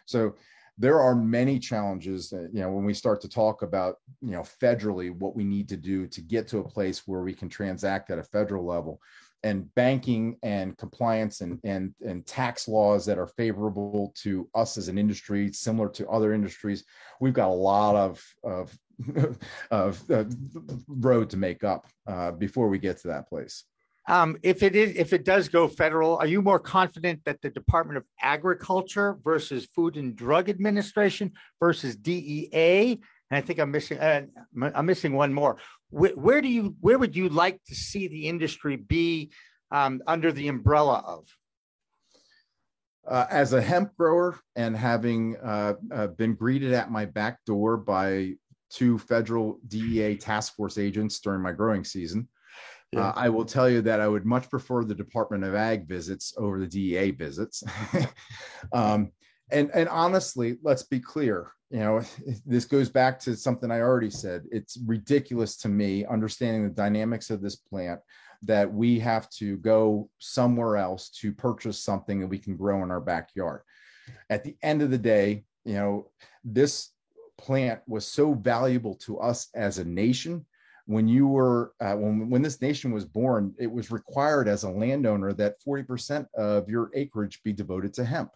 So 0.06 0.36
there 0.78 1.02
are 1.02 1.14
many 1.14 1.60
challenges 1.60 2.30
that, 2.30 2.50
you 2.54 2.62
know 2.62 2.72
when 2.72 2.86
we 2.86 2.94
start 2.94 3.20
to 3.22 3.30
talk 3.30 3.64
about 3.64 3.98
you 4.22 4.32
know 4.32 4.42
federally 4.42 5.12
what 5.12 5.36
we 5.36 5.44
need 5.44 5.68
to 5.70 5.78
do 5.78 6.08
to 6.08 6.22
get 6.22 6.48
to 6.48 6.60
a 6.60 6.70
place 6.70 7.08
where 7.08 7.22
we 7.22 7.34
can 7.34 7.50
transact 7.50 8.10
at 8.12 8.20
a 8.20 8.24
federal 8.24 8.66
level 8.66 9.02
and 9.44 9.74
banking 9.76 10.38
and 10.44 10.78
compliance 10.78 11.42
and, 11.42 11.60
and, 11.64 11.94
and 12.06 12.26
tax 12.26 12.68
laws 12.68 13.06
that 13.06 13.18
are 13.18 13.28
favorable 13.28 14.14
to 14.18 14.50
us 14.54 14.78
as 14.78 14.88
an 14.88 14.98
industry, 14.98 15.52
similar 15.54 15.90
to 15.90 16.08
other 16.10 16.34
industries, 16.34 16.84
we've 17.22 17.34
got 17.34 17.50
a 17.50 17.54
lot 17.54 17.96
of, 17.96 18.24
of, 18.44 18.78
of 19.72 20.12
uh, 20.12 20.26
road 20.88 21.30
to 21.30 21.38
make 21.38 21.64
up 21.64 21.88
uh, 22.08 22.32
before 22.32 22.68
we 22.68 22.78
get 22.78 22.98
to 23.00 23.08
that 23.08 23.30
place. 23.30 23.64
Um, 24.08 24.38
if 24.42 24.64
it 24.64 24.76
is, 24.76 24.96
if 24.96 25.14
it 25.14 25.24
does 25.24 25.50
go 25.50 25.68
federal, 25.68 26.18
are 26.18 26.26
you 26.26 26.42
more 26.42 26.60
confident 26.60 27.24
that 27.26 27.42
the 27.42 27.50
Department 27.50 27.98
of 27.98 28.06
Agriculture 28.22 29.18
versus 29.24 29.68
Food 29.76 29.98
and 29.98 30.16
Drug 30.16 30.50
Administration 30.50 31.32
versus 31.60 31.96
DEA 31.96 33.00
and 33.32 33.38
I 33.38 33.42
think 33.42 33.60
I'm 33.60 33.72
missing. 33.72 34.00
Uh, 34.00 34.22
I'm 34.74 34.86
missing 34.86 35.14
one 35.14 35.34
more. 35.34 35.58
Where, 35.90 36.12
where, 36.12 36.42
do 36.42 36.48
you? 36.48 36.76
Where 36.82 37.00
would 37.00 37.16
you 37.16 37.30
like 37.30 37.64
to 37.66 37.76
see 37.76 38.08
the 38.08 38.28
industry 38.28 38.76
be 38.76 39.32
um, 39.72 40.02
under 40.08 40.32
the 40.32 40.48
umbrella 40.48 41.04
of? 41.06 41.28
Uh, 43.08 43.26
as 43.32 43.54
a 43.54 43.62
hemp 43.62 43.96
grower 43.98 44.40
and 44.56 44.78
having 44.78 45.36
uh, 45.38 45.74
uh 45.92 46.08
been 46.08 46.36
greeted 46.36 46.74
at 46.74 46.92
my 46.92 47.06
back 47.06 47.44
door 47.46 47.76
by 47.76 48.34
two 48.70 49.00
federal 49.00 49.60
DEA 49.68 50.16
task 50.16 50.56
force 50.56 50.78
agents 50.78 51.20
during 51.20 51.42
my 51.42 51.52
growing 51.52 51.84
season, 51.84 52.28
yeah. 52.92 53.10
Uh, 53.10 53.14
I 53.16 53.30
will 53.30 53.46
tell 53.46 53.70
you 53.70 53.82
that 53.84 54.02
I 54.02 54.08
would 54.08 54.26
much 54.26 54.50
prefer 54.50 54.84
the 54.84 54.96
Department 54.96 55.44
of 55.44 55.54
Ag 55.54 55.88
visits 55.88 56.34
over 56.38 56.60
the 56.60 56.66
DEA 56.66 57.12
visits. 57.12 57.64
um, 58.74 59.12
and 59.52 59.70
and 59.74 59.90
honestly, 59.90 60.58
let's 60.64 60.84
be 60.84 61.00
clear 61.00 61.52
you 61.70 61.80
know 61.80 62.02
this 62.46 62.66
goes 62.66 62.90
back 62.90 63.20
to 63.20 63.36
something 63.36 63.72
i 63.72 63.80
already 63.80 64.10
said. 64.10 64.44
It's 64.52 64.78
ridiculous 64.86 65.58
to 65.58 65.70
me 65.70 66.06
understanding 66.06 66.64
the 66.64 66.74
dynamics 66.74 67.30
of 67.30 67.42
this 67.42 67.56
plant 67.56 68.00
that 68.44 68.72
we 68.72 69.00
have 69.00 69.30
to 69.30 69.58
go 69.58 70.10
somewhere 70.20 70.78
else 70.78 71.10
to 71.10 71.34
purchase 71.34 71.84
something 71.84 72.22
that 72.22 72.28
we 72.28 72.38
can 72.38 72.56
grow 72.56 72.84
in 72.84 72.92
our 72.92 73.02
backyard. 73.02 73.62
At 74.30 74.44
the 74.44 74.56
end 74.64 74.82
of 74.82 74.92
the 74.92 74.98
day 74.98 75.46
you 75.66 75.74
know 75.74 76.10
this 76.44 76.90
plant 77.38 77.82
was 77.88 78.06
so 78.06 78.34
valuable 78.34 78.96
to 78.96 79.20
us 79.20 79.48
as 79.56 79.78
a 79.78 79.86
nation. 79.86 80.46
When 80.86 81.08
you 81.08 81.28
were 81.28 81.74
uh, 81.80 81.96
when 81.96 82.30
when 82.30 82.42
this 82.42 82.62
nation 82.62 82.92
was 82.92 83.06
born 83.06 83.54
it 83.60 83.72
was 83.72 83.92
required 83.92 84.48
as 84.48 84.64
a 84.64 84.72
landowner 84.72 85.34
that 85.34 85.62
40% 85.66 86.26
of 86.36 86.68
your 86.68 86.90
acreage 86.96 87.44
be 87.44 87.54
devoted 87.54 87.94
to 87.94 88.06
hemp 88.06 88.32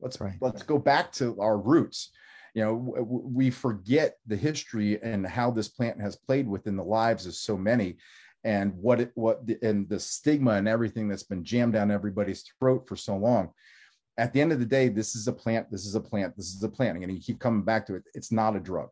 let's 0.00 0.20
right. 0.20 0.34
let's 0.40 0.62
go 0.62 0.78
back 0.78 1.12
to 1.12 1.38
our 1.40 1.58
roots 1.58 2.10
you 2.54 2.64
know 2.64 2.74
we 2.74 3.50
forget 3.50 4.16
the 4.26 4.36
history 4.36 5.00
and 5.02 5.26
how 5.26 5.50
this 5.50 5.68
plant 5.68 6.00
has 6.00 6.16
played 6.16 6.48
within 6.48 6.76
the 6.76 6.84
lives 6.84 7.26
of 7.26 7.34
so 7.34 7.56
many 7.56 7.96
and 8.44 8.72
what 8.74 9.00
it 9.00 9.10
what 9.14 9.46
the, 9.46 9.58
and 9.62 9.88
the 9.88 9.98
stigma 9.98 10.52
and 10.52 10.68
everything 10.68 11.08
that's 11.08 11.24
been 11.24 11.44
jammed 11.44 11.72
down 11.72 11.90
everybody's 11.90 12.44
throat 12.58 12.86
for 12.88 12.96
so 12.96 13.16
long 13.16 13.50
at 14.16 14.32
the 14.32 14.40
end 14.40 14.52
of 14.52 14.58
the 14.58 14.66
day 14.66 14.88
this 14.88 15.14
is 15.14 15.28
a 15.28 15.32
plant 15.32 15.70
this 15.70 15.84
is 15.84 15.94
a 15.94 16.00
plant 16.00 16.36
this 16.36 16.54
is 16.54 16.62
a 16.62 16.68
plant 16.68 16.98
and 16.98 17.12
you 17.12 17.20
keep 17.20 17.38
coming 17.38 17.62
back 17.62 17.86
to 17.86 17.94
it 17.94 18.02
it's 18.14 18.32
not 18.32 18.56
a 18.56 18.60
drug 18.60 18.88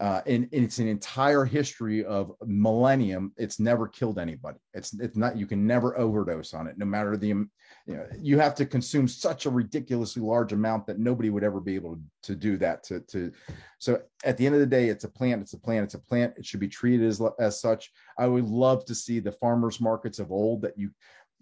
uh, 0.00 0.22
and, 0.26 0.48
and, 0.52 0.64
it's 0.64 0.78
an 0.78 0.88
entire 0.88 1.44
history 1.44 2.02
of 2.06 2.32
millennium. 2.46 3.34
It's 3.36 3.60
never 3.60 3.86
killed 3.86 4.18
anybody. 4.18 4.56
It's 4.72 4.98
it's 4.98 5.14
not. 5.14 5.36
You 5.36 5.46
can 5.46 5.66
never 5.66 5.98
overdose 5.98 6.54
on 6.54 6.66
it, 6.68 6.78
no 6.78 6.86
matter 6.86 7.18
the. 7.18 7.44
You 7.90 7.96
know, 7.96 8.06
you 8.20 8.38
have 8.38 8.54
to 8.54 8.66
consume 8.66 9.08
such 9.08 9.46
a 9.46 9.50
ridiculously 9.50 10.22
large 10.22 10.52
amount 10.52 10.86
that 10.86 11.00
nobody 11.00 11.28
would 11.28 11.42
ever 11.42 11.58
be 11.58 11.74
able 11.74 11.98
to 12.22 12.36
do 12.36 12.56
that. 12.58 12.84
To 12.84 13.00
to, 13.00 13.32
so 13.78 14.00
at 14.24 14.36
the 14.36 14.46
end 14.46 14.54
of 14.54 14.60
the 14.60 14.66
day, 14.66 14.88
it's 14.88 15.02
a 15.02 15.08
plant. 15.08 15.42
It's 15.42 15.54
a 15.54 15.58
plant. 15.58 15.86
It's 15.86 15.94
a 15.94 15.98
plant. 15.98 16.34
It 16.36 16.46
should 16.46 16.60
be 16.60 16.68
treated 16.68 17.04
as 17.04 17.20
as 17.40 17.60
such. 17.60 17.90
I 18.16 18.28
would 18.28 18.44
love 18.44 18.84
to 18.84 18.94
see 18.94 19.18
the 19.18 19.32
farmers 19.32 19.80
markets 19.80 20.20
of 20.20 20.30
old 20.30 20.62
that 20.62 20.78
you 20.78 20.90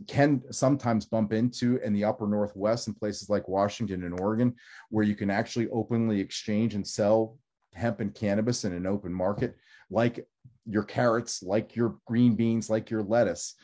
can 0.06 0.42
sometimes 0.50 1.04
bump 1.04 1.34
into 1.34 1.76
in 1.84 1.92
the 1.92 2.04
upper 2.04 2.26
northwest 2.26 2.88
in 2.88 2.94
places 2.94 3.28
like 3.28 3.46
Washington 3.46 4.04
and 4.04 4.18
Oregon, 4.18 4.54
where 4.88 5.04
you 5.04 5.16
can 5.16 5.30
actually 5.30 5.68
openly 5.68 6.18
exchange 6.18 6.74
and 6.74 6.86
sell 6.86 7.36
hemp 7.74 8.00
and 8.00 8.14
cannabis 8.14 8.64
in 8.64 8.72
an 8.72 8.86
open 8.86 9.12
market, 9.12 9.54
like 9.90 10.26
your 10.64 10.84
carrots, 10.84 11.42
like 11.42 11.76
your 11.76 11.98
green 12.06 12.36
beans, 12.36 12.70
like 12.70 12.88
your 12.88 13.02
lettuce. 13.02 13.54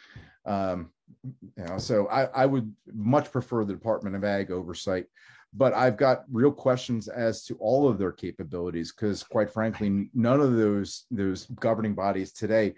Um, 0.45 0.91
you 1.23 1.65
know, 1.65 1.79
so 1.79 2.09
I, 2.09 2.25
I 2.27 2.47
would 2.47 2.73
much 2.93 3.31
prefer 3.33 3.65
the 3.65 3.73
Department 3.73 4.17
of 4.17 4.25
Ag 4.25 4.51
oversight, 4.51 5.07
but 5.53 5.73
I've 5.73 5.97
got 5.97 6.25
real 6.31 6.53
questions 6.53 7.09
as 7.09 7.45
to 7.45 7.57
all 7.57 7.89
of 7.89 7.99
their 7.99 8.13
capabilities 8.13 8.93
because, 8.93 9.23
quite 9.23 9.51
frankly, 9.51 10.11
none 10.15 10.41
of 10.41 10.57
those 10.57 11.07
those 11.11 11.47
governing 11.61 11.95
bodies 11.95 12.33
today 12.33 12.75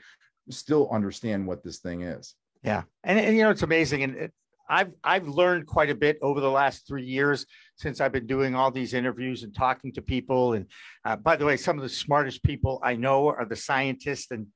still 0.51 0.89
understand 0.91 1.47
what 1.47 1.65
this 1.65 1.79
thing 1.79 2.03
is. 2.03 2.35
Yeah, 2.63 2.83
and, 3.05 3.19
and 3.19 3.37
you 3.37 3.43
know 3.43 3.51
it's 3.51 3.63
amazing, 3.63 4.03
and 4.03 4.17
it, 4.17 4.33
I've 4.69 4.93
I've 5.03 5.29
learned 5.29 5.67
quite 5.67 5.91
a 5.91 5.95
bit 5.95 6.19
over 6.23 6.41
the 6.41 6.51
last 6.51 6.87
three 6.87 7.05
years 7.05 7.47
since 7.77 8.01
I've 8.01 8.13
been 8.13 8.27
doing 8.27 8.55
all 8.55 8.71
these 8.71 8.95
interviews 8.95 9.43
and 9.43 9.55
talking 9.55 9.93
to 9.93 10.03
people. 10.03 10.55
And 10.55 10.67
uh, 11.05 11.17
by 11.17 11.37
the 11.37 11.45
way, 11.45 11.57
some 11.57 11.77
of 11.77 11.83
the 11.83 11.89
smartest 11.89 12.43
people 12.43 12.81
I 12.83 12.97
know 12.97 13.29
are 13.29 13.45
the 13.45 13.57
scientists 13.57 14.31
and 14.31 14.47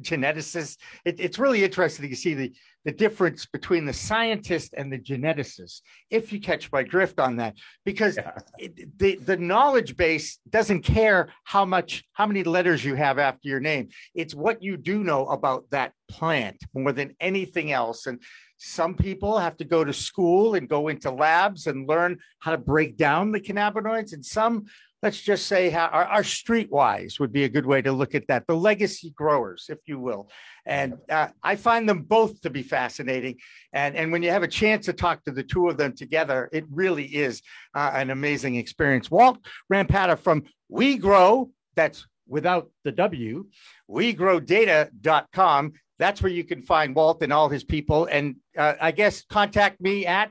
geneticists. 0.00 0.76
It, 1.04 1.18
it's 1.18 1.38
really 1.38 1.64
interesting 1.64 2.08
to 2.08 2.16
see 2.16 2.34
the, 2.34 2.52
the 2.84 2.92
difference 2.92 3.46
between 3.46 3.84
the 3.84 3.92
scientist 3.92 4.74
and 4.76 4.92
the 4.92 4.98
geneticist, 4.98 5.82
if 6.10 6.32
you 6.32 6.40
catch 6.40 6.70
my 6.72 6.82
drift 6.82 7.18
on 7.20 7.36
that, 7.36 7.56
because 7.84 8.16
yeah. 8.16 8.32
it, 8.58 8.98
the, 8.98 9.16
the 9.16 9.36
knowledge 9.36 9.96
base 9.96 10.38
doesn't 10.50 10.82
care 10.82 11.28
how 11.44 11.64
much, 11.64 12.04
how 12.12 12.26
many 12.26 12.42
letters 12.42 12.84
you 12.84 12.94
have 12.94 13.18
after 13.18 13.48
your 13.48 13.60
name. 13.60 13.88
It's 14.14 14.34
what 14.34 14.62
you 14.62 14.76
do 14.76 15.02
know 15.04 15.26
about 15.26 15.64
that 15.70 15.92
plant 16.08 16.62
more 16.74 16.92
than 16.92 17.14
anything 17.20 17.72
else. 17.72 18.06
And 18.06 18.20
some 18.58 18.94
people 18.94 19.38
have 19.38 19.56
to 19.56 19.64
go 19.64 19.84
to 19.84 19.92
school 19.92 20.54
and 20.54 20.68
go 20.68 20.88
into 20.88 21.10
labs 21.10 21.66
and 21.66 21.88
learn 21.88 22.18
how 22.38 22.50
to 22.52 22.58
break 22.58 22.96
down 22.96 23.32
the 23.32 23.40
cannabinoids, 23.40 24.12
and 24.12 24.24
some, 24.24 24.66
let's 25.02 25.20
just 25.20 25.46
say, 25.46 25.68
how, 25.68 25.86
are, 25.86 26.04
are 26.04 26.22
streetwise 26.22 27.18
would 27.18 27.32
be 27.32 27.44
a 27.44 27.48
good 27.48 27.66
way 27.66 27.82
to 27.82 27.92
look 27.92 28.14
at 28.14 28.26
that. 28.28 28.46
The 28.46 28.56
legacy 28.56 29.10
growers, 29.10 29.66
if 29.68 29.78
you 29.86 29.98
will, 29.98 30.30
and 30.64 30.94
uh, 31.10 31.28
I 31.42 31.56
find 31.56 31.88
them 31.88 32.02
both 32.02 32.40
to 32.42 32.50
be 32.50 32.62
fascinating. 32.62 33.38
And 33.72 33.96
and 33.96 34.12
when 34.12 34.22
you 34.22 34.30
have 34.30 34.44
a 34.44 34.48
chance 34.48 34.86
to 34.86 34.92
talk 34.92 35.24
to 35.24 35.32
the 35.32 35.42
two 35.42 35.68
of 35.68 35.76
them 35.76 35.94
together, 35.94 36.48
it 36.52 36.64
really 36.70 37.04
is 37.04 37.42
uh, 37.74 37.90
an 37.94 38.10
amazing 38.10 38.56
experience. 38.56 39.10
Walt 39.10 39.38
Rampada 39.72 40.18
from 40.18 40.44
We 40.68 40.96
Grow. 40.96 41.50
That's 41.74 42.06
without 42.28 42.70
the 42.84 42.92
W, 42.92 43.46
wegrowdata.com. 43.90 45.72
That's 45.98 46.22
where 46.22 46.32
you 46.32 46.44
can 46.44 46.62
find 46.62 46.94
Walt 46.94 47.22
and 47.22 47.32
all 47.32 47.48
his 47.48 47.64
people. 47.64 48.06
And 48.06 48.36
uh, 48.56 48.74
I 48.80 48.92
guess 48.92 49.24
contact 49.24 49.80
me 49.80 50.06
at 50.06 50.30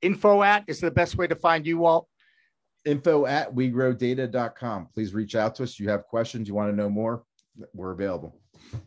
info 0.00 0.42
at 0.42 0.64
is 0.66 0.80
the 0.80 0.90
best 0.90 1.16
way 1.16 1.26
to 1.28 1.36
find 1.36 1.66
you, 1.66 1.78
Walt. 1.78 2.08
Info 2.84 3.26
at 3.26 3.54
wegrowdata.com. 3.54 4.88
Please 4.94 5.14
reach 5.14 5.34
out 5.34 5.54
to 5.56 5.62
us. 5.62 5.78
You 5.78 5.88
have 5.88 6.06
questions, 6.06 6.48
you 6.48 6.54
want 6.54 6.70
to 6.70 6.76
know 6.76 6.88
more, 6.88 7.24
we're 7.74 7.92
available. 7.92 8.34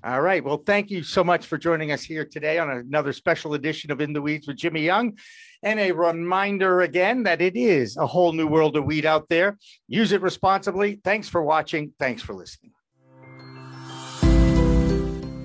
All 0.04 0.22
right. 0.22 0.44
Well, 0.44 0.64
thank 0.66 0.90
you 0.90 1.04
so 1.04 1.24
much 1.24 1.46
for 1.46 1.58
joining 1.58 1.92
us 1.92 2.02
here 2.02 2.26
today 2.26 2.58
on 2.58 2.70
another 2.70 3.14
special 3.14 3.54
edition 3.54 3.92
of 3.92 4.02
In 4.02 4.14
the 4.14 4.22
Weeds 4.22 4.48
with 4.48 4.58
Jimmy 4.58 4.82
Young. 4.82 5.18
And 5.64 5.80
a 5.80 5.92
reminder 5.92 6.82
again 6.82 7.24
that 7.24 7.42
it 7.42 7.56
is 7.56 7.98
a 7.98 8.06
whole 8.08 8.32
new 8.32 8.48
world 8.48 8.78
of 8.78 8.86
weed 8.86 9.06
out 9.06 9.30
there. 9.30 9.58
Use 9.88 10.12
it 10.12 10.22
responsibly. 10.22 11.00
Thanks 11.04 11.30
for 11.30 11.44
watching. 11.44 11.94
Thanks 12.00 12.22
for 12.22 12.34
listening. 12.34 12.75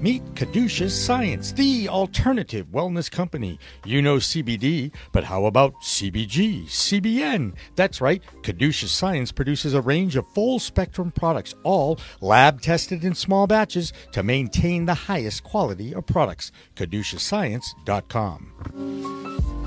Meet 0.01 0.23
Caduceus 0.35 0.99
Science, 0.99 1.53
the 1.53 1.87
alternative 1.89 2.67
wellness 2.73 3.11
company. 3.11 3.59
You 3.85 4.01
know 4.01 4.17
CBD, 4.17 4.93
but 5.13 5.25
how 5.25 5.45
about 5.45 5.75
CBG, 5.83 6.65
CBN? 6.65 7.53
That's 7.77 8.01
right, 8.01 8.23
Caduceus 8.43 8.93
Science 8.93 9.31
produces 9.31 9.75
a 9.75 9.83
range 9.83 10.17
of 10.17 10.27
full 10.29 10.59
spectrum 10.59 11.13
products, 11.13 11.55
all 11.65 11.99
lab 12.23 12.63
tested 12.63 13.05
in 13.05 13.15
small 13.15 13.47
batches 13.47 13.93
to 14.13 14.23
maintain 14.23 14.87
the 14.87 14.95
highest 14.95 15.45
quality 15.45 15.95
of 15.95 16.07
products. 16.07 16.51
CaduceusScience.com. 16.77 19.60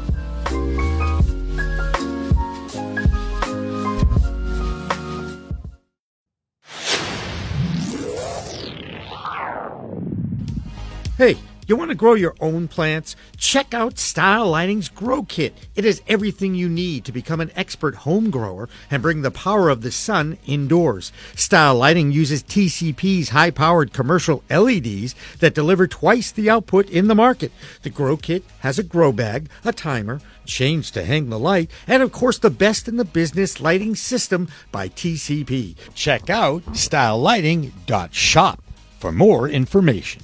Hey, 11.15 11.37
you 11.67 11.75
want 11.75 11.91
to 11.91 11.95
grow 11.95 12.15
your 12.15 12.33
own 12.41 12.67
plants? 12.67 13.15
Check 13.37 13.75
out 13.75 13.99
Style 13.99 14.49
Lighting's 14.49 14.89
Grow 14.89 15.21
Kit. 15.21 15.53
It 15.75 15.83
has 15.83 16.01
everything 16.07 16.55
you 16.55 16.67
need 16.67 17.05
to 17.05 17.11
become 17.11 17.39
an 17.39 17.51
expert 17.55 17.93
home 17.93 18.31
grower 18.31 18.67
and 18.89 19.03
bring 19.03 19.21
the 19.21 19.29
power 19.29 19.69
of 19.69 19.83
the 19.83 19.91
sun 19.91 20.39
indoors. 20.47 21.11
Style 21.35 21.75
Lighting 21.75 22.11
uses 22.11 22.41
TCP's 22.41 23.29
high 23.29 23.51
powered 23.51 23.93
commercial 23.93 24.43
LEDs 24.49 25.13
that 25.37 25.53
deliver 25.53 25.85
twice 25.85 26.31
the 26.31 26.49
output 26.49 26.89
in 26.89 27.07
the 27.07 27.13
market. 27.13 27.51
The 27.83 27.91
Grow 27.91 28.17
Kit 28.17 28.43
has 28.61 28.79
a 28.79 28.83
grow 28.83 29.11
bag, 29.11 29.49
a 29.63 29.71
timer, 29.71 30.19
chains 30.47 30.89
to 30.89 31.05
hang 31.05 31.29
the 31.29 31.37
light, 31.37 31.69
and 31.85 32.01
of 32.01 32.11
course 32.11 32.39
the 32.39 32.49
best 32.49 32.87
in 32.87 32.97
the 32.97 33.05
business 33.05 33.61
lighting 33.61 33.93
system 33.93 34.47
by 34.71 34.89
TCP. 34.89 35.75
Check 35.93 36.31
out 36.31 36.63
stylelighting.shop 36.73 38.63
for 38.97 39.11
more 39.11 39.47
information. 39.47 40.23